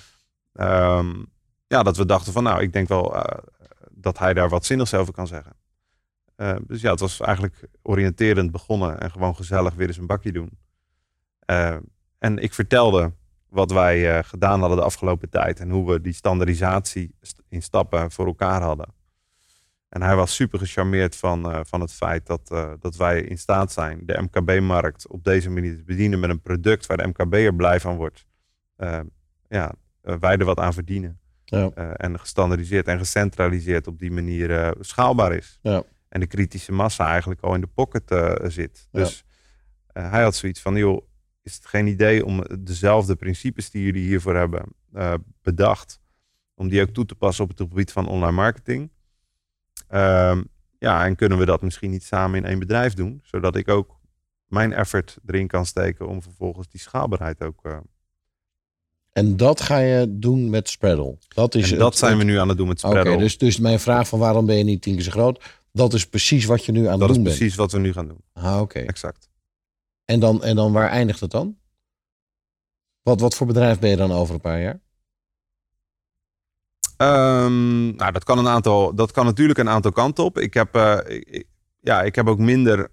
[0.53, 1.23] Ehm,
[1.67, 3.17] ja, dat we dachten van nou, ik denk wel
[3.91, 5.57] dat hij daar wat zinnigs over kan zeggen.
[6.43, 10.33] Eh, dus ja, het was eigenlijk oriënterend begonnen en gewoon gezellig weer eens een bakje
[10.33, 10.59] doen.
[12.23, 13.13] En ik vertelde
[13.49, 17.63] wat wij eh, gedaan hadden de afgelopen tijd en hoe we die standaardisatie st- in
[17.63, 18.95] stappen voor elkaar hadden.
[19.89, 23.39] En hij was super gecharmeerd van, eh, van het feit dat, eh, dat wij in
[23.39, 27.55] staat zijn de MKB-markt op deze manier te bedienen met een product waar de MKB'er
[27.55, 28.27] blij van wordt.
[29.49, 31.21] Ja, wij er wat aan verdienen.
[31.45, 31.71] Ja.
[31.97, 35.59] En gestandaardiseerd en gecentraliseerd op die manier schaalbaar is.
[35.63, 35.83] Ja.
[36.09, 38.03] En de kritische massa eigenlijk al in de pocket
[38.53, 38.89] zit.
[38.91, 39.25] Dus
[39.93, 41.03] hij had zoiets van, joh,
[41.43, 44.63] is het geen idee om dezelfde principes die jullie hiervoor hebben
[44.93, 46.01] eh, bedacht,
[46.55, 48.91] om die ook toe te passen op het gebied van online marketing?
[49.89, 50.43] Ehm,
[50.79, 54.01] ja, en kunnen we dat misschien niet samen in één bedrijf doen, zodat ik ook
[54.47, 57.61] mijn effort erin kan steken om vervolgens die schaalbaarheid ook.
[57.65, 57.77] eh,
[59.13, 61.19] En dat ga je doen met Spreadle.
[61.29, 63.19] Dat is en dat het- zijn we nu aan het doen met Oké, Spreadle.
[63.23, 65.61] dus, dus mijn vraag van waarom ben je niet tien keer zo groot?
[65.73, 67.37] Dat is precies wat je nu aan dat het is doen bent.
[67.37, 68.21] precies wat we nu gaan doen.
[68.33, 68.79] Ah, oké.
[68.79, 69.31] Exact.
[70.05, 71.59] En dan, en dan waar eindigt het dan?
[73.03, 74.81] Wat, wat voor bedrijf ben je dan over een paar jaar?
[76.97, 80.39] Ehm, nou, dat kan, een aantal, dat kan natuurlijk een aantal kanten op.
[80.39, 81.43] Ik heb, eh,
[81.81, 82.91] ja, ik heb ook minder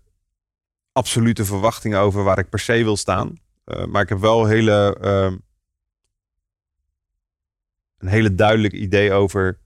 [0.91, 3.38] absolute verwachtingen over waar ik per se wil staan.
[3.64, 5.38] Eh, maar ik heb wel hele, ehm,
[7.98, 9.60] een hele duidelijk idee over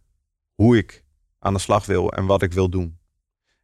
[0.54, 1.04] hoe ik
[1.40, 2.98] aan de slag wil en wat ik wil doen.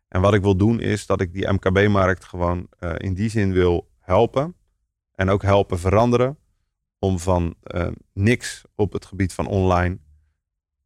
[0.09, 3.51] En wat ik wil doen is dat ik die MKB-markt gewoon eh, in die zin
[3.51, 4.55] wil helpen.
[5.15, 6.37] En ook helpen veranderen.
[6.99, 9.99] Om van eh, niks op het gebied van online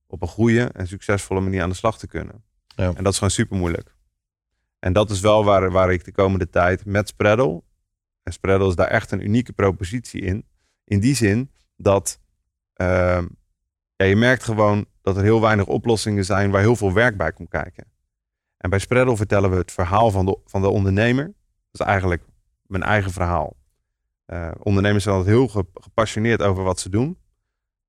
[0.07, 2.43] op een goede en succesvolle manier aan de slag te kunnen.
[2.67, 2.93] Ja.
[2.95, 3.95] En dat is gewoon super moeilijk.
[4.79, 7.63] En dat is wel waar, waar ik de komende tijd met Spreadle.
[8.23, 10.45] En Spreadle is daar echt een unieke propositie in.
[10.83, 12.19] In die zin dat
[12.73, 13.27] ehm,
[13.95, 17.31] ja, je merkt gewoon dat er heel weinig oplossingen zijn waar heel veel werk bij
[17.31, 17.92] komt kijken.
[18.63, 21.25] En bij Spreadle vertellen we het verhaal van de, van de ondernemer.
[21.71, 22.23] Dat is eigenlijk
[22.65, 23.55] mijn eigen verhaal.
[24.25, 27.17] Eh, ondernemers zijn altijd heel ge- gepassioneerd over wat ze doen.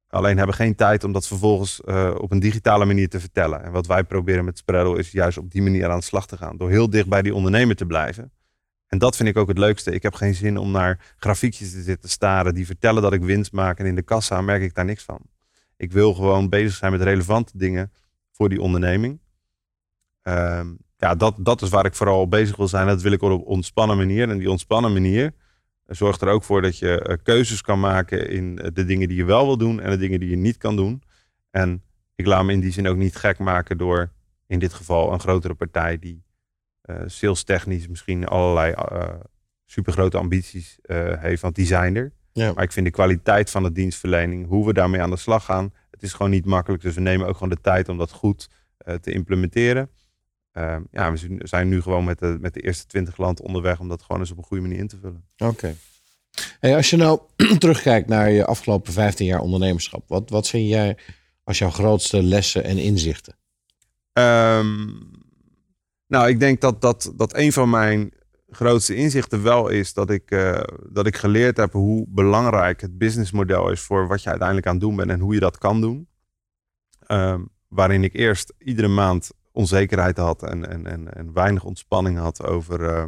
[0.08, 3.62] Alleen hebben geen tijd om dat vervolgens eh, op een digitale manier te vertellen.
[3.62, 6.36] En wat wij proberen met Spreadle is juist op die manier aan de slag te
[6.36, 6.56] gaan.
[6.56, 8.32] Door heel dicht bij die ondernemer te blijven.
[8.86, 9.92] En dat vind ik ook het leukste.
[9.92, 13.52] Ik heb geen zin om naar grafiekjes te zitten staren die vertellen dat ik winst
[13.52, 13.78] maak.
[13.78, 15.20] En in de kassa merk ik daar niks van.
[15.76, 17.92] Ik wil gewoon bezig zijn met relevante dingen
[18.32, 19.20] voor die onderneming.
[20.24, 22.86] Ehm, ja, dat, dat is waar ik vooral bezig wil zijn.
[22.86, 24.30] Dat wil ik op een ontspannen manier.
[24.30, 25.32] En die ontspannen manier
[25.86, 29.16] zorgt er ook voor dat je eh, keuzes kan maken in eh, de dingen die
[29.16, 31.02] je wel wil doen en de dingen die je niet kan doen.
[31.50, 31.82] En
[32.14, 34.12] ik laat me in die zin ook niet gek maken door
[34.46, 36.22] in dit geval een grotere partij die
[37.06, 38.74] sales technisch misschien allerlei
[39.66, 40.78] supergrote ambities
[41.18, 42.12] heeft, want die zijn er.
[42.32, 42.52] Ja.
[42.52, 45.72] Maar ik vind de kwaliteit van de dienstverlening, hoe we daarmee aan de slag gaan,
[45.90, 46.82] het is gewoon niet makkelijk.
[46.82, 48.48] Dus we nemen ook gewoon de tijd om dat goed
[49.00, 49.90] te implementeren.
[50.54, 53.88] Ehm, ja, we zijn- nu gewoon met de, met de eerste twintig landen onderweg om
[53.88, 55.24] dat gewoon eens op een goede manier in te vullen.
[55.38, 55.74] Oké.
[56.60, 57.20] Hey, als je nou
[57.58, 60.98] terugkijkt naar je afgelopen 15 jaar ondernemerschap, wat, wat vind jij
[61.44, 63.36] als jouw grootste lessen en inzichten?
[64.12, 64.86] Ehm,
[66.06, 68.12] nou, ik denk dat, dat, dat een van mijn
[68.48, 73.70] grootste inzichten wel is dat ik, eh, dat ik geleerd heb hoe belangrijk het businessmodel
[73.70, 76.08] is voor wat je uiteindelijk aan het doen bent en hoe je dat kan doen.
[77.06, 82.42] Ehm, waarin ik eerst iedere maand onzekerheid had en, en, en, en weinig ontspanning had
[82.42, 83.06] over eh,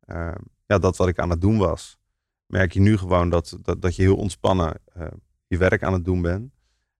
[0.00, 0.34] eh,
[0.66, 1.98] ja, dat wat ik aan het doen was.
[2.46, 5.06] Merk je nu gewoon dat, dat, dat je heel ontspannen eh,
[5.46, 6.52] je werk aan het doen bent.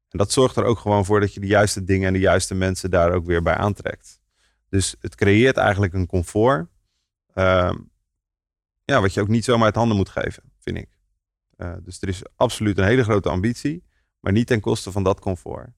[0.09, 2.55] En dat zorgt er ook gewoon voor dat je de juiste dingen en de juiste
[2.55, 4.21] mensen daar ook weer bij aantrekt.
[4.69, 6.69] Dus het creëert eigenlijk een comfort.
[7.33, 7.77] ehm,
[8.85, 10.89] ja, wat je ook niet zomaar uit handen moet geven, vind ik.
[11.83, 13.85] Dus er is absoluut een hele grote ambitie,
[14.21, 15.71] maar niet ten koste van dat comfort.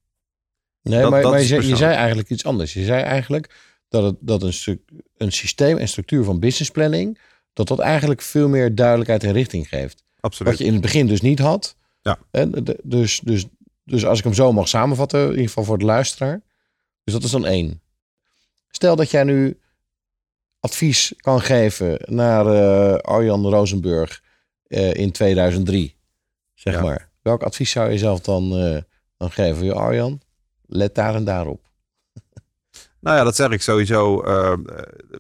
[0.89, 2.73] Nee, Dat- maar, dat maar je, je zei eigenlijk iets anders.
[2.73, 3.55] Je zei eigenlijk
[3.89, 4.81] dat, het, dat een, stuk,
[5.17, 7.19] een systeem en structuur van business planning,
[7.53, 10.05] dat dat eigenlijk veel meer duidelijkheid en richting geeft.
[10.21, 10.53] Absoluut.
[10.53, 11.77] Wat je in het begin dus niet had.
[12.03, 12.19] Ja.
[12.31, 13.45] En de- dus, dus,
[13.85, 16.41] dus als ik hem zo mag samenvatten, in ieder geval voor de luisteraar.
[17.05, 17.81] Dus dat is dan één.
[18.71, 19.59] Stel dat jij nu
[20.61, 24.23] advies kan geven naar eh, Arjan Rosenburg
[24.67, 25.97] eh, in 2003,
[26.55, 26.83] zeg Ja.
[26.83, 27.11] maar.
[27.23, 28.81] Welk advies zou je zelf dan, eh,
[29.17, 29.65] dan geven?
[29.65, 30.21] Ja, Arjan,
[30.69, 31.67] let daar en daarop.
[33.01, 34.23] Nou ja, dat zeg ik sowieso.
[34.23, 34.59] eh, eh,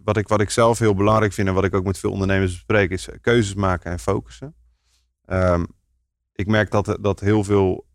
[0.04, 2.52] wat, ik, wat ik zelf heel belangrijk vind en wat ik ook met veel ondernemers
[2.52, 4.54] bespreek, is keuzes maken en focussen.
[5.24, 5.64] Ehm,
[6.32, 7.86] ik merk dat, dat heel veel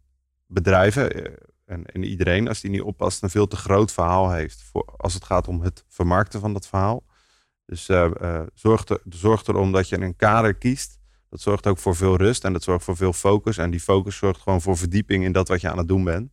[0.47, 1.34] bedrijven eh,
[1.65, 5.13] en, en iedereen, als die niet oppast, een veel te groot verhaal heeft voor, als
[5.13, 7.03] het gaat om het vermarkten van dat verhaal.
[7.65, 10.99] Dus eh, eh, zorg, er, zorg erom dat je een kader kiest.
[11.30, 13.57] Dat zorgt ook voor veel rust en dat zorgt voor veel focus.
[13.57, 16.31] En die focus zorgt gewoon voor verdieping in dat wat je aan het doen bent.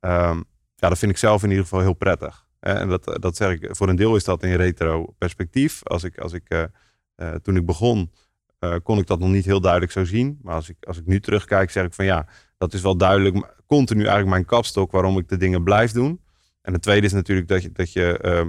[0.00, 0.42] Ehm,
[0.82, 2.46] ja, dat vind ik zelf in ieder geval heel prettig.
[2.60, 5.80] En dat, dat zeg ik, voor een deel is dat in retro perspectief.
[5.82, 6.62] Als ik, als ik, eh,
[7.14, 8.12] eh, toen ik begon,
[8.58, 10.38] eh, kon ik dat nog niet heel duidelijk zo zien.
[10.42, 12.26] Maar als ik, als ik nu terugkijk, zeg ik van ja,
[12.58, 13.54] dat is wel duidelijk.
[13.66, 16.20] Continu eigenlijk mijn kapstok waarom ik de dingen blijf doen.
[16.62, 18.48] En het tweede is natuurlijk dat je, dat je ehm,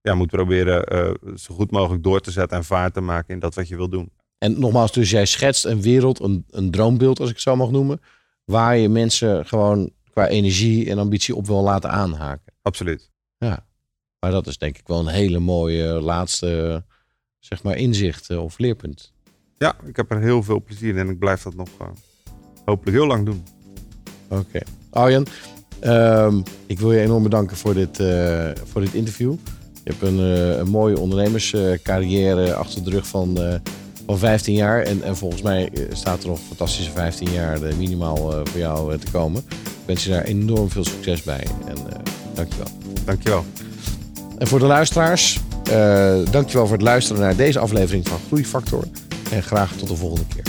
[0.00, 3.54] ja, moet proberen zo goed mogelijk door te zetten en vaart te maken in dat
[3.54, 4.10] wat je wil doen.
[4.38, 7.70] En nogmaals, dus jij schetst een wereld, een, een droombeeld, als ik het zo mag
[7.70, 8.00] noemen,
[8.44, 12.52] waar je mensen gewoon qua energie en ambitie op wil laten aanhaken.
[12.62, 13.10] Absoluut.
[13.38, 13.66] Ja,
[14.18, 16.84] maar dat is denk ik wel een hele mooie laatste,
[17.38, 19.12] zeg maar, inzicht eh, of leerpunt.
[19.58, 21.86] Ja, ik heb er heel veel plezier in en ik blijf dat nog eh,
[22.64, 23.44] hopelijk heel lang doen.
[24.28, 24.60] Oké.
[24.90, 25.26] Arjan,
[25.80, 29.34] ehm, ik wil je enorm bedanken voor dit, eh, voor dit interview.
[29.84, 30.18] Je hebt een,
[30.58, 33.38] een mooie ondernemerscarrière achter de rug van,
[34.10, 34.82] van 15 jaar.
[34.82, 38.58] En, en volgens mij eh, staat er nog fantastische 15 jaar eh, minimaal eh, voor
[38.58, 39.44] jou te komen.
[39.50, 41.46] Ik wens je daar enorm veel succes bij.
[41.66, 41.92] En uh,
[42.34, 42.66] dankjewel.
[43.04, 43.44] Dankjewel.
[44.38, 48.84] En voor de luisteraars, eh dankjewel voor het luisteren naar deze aflevering van Groeifactor.
[49.30, 50.44] En graag tot de volgende keer.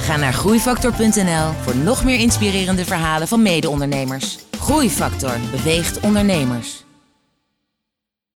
[0.00, 4.38] Ga naar groeifactor.nl voor nog meer inspirerende verhalen van mede-ondernemers.
[4.58, 6.84] Groeifactor beweegt ondernemers.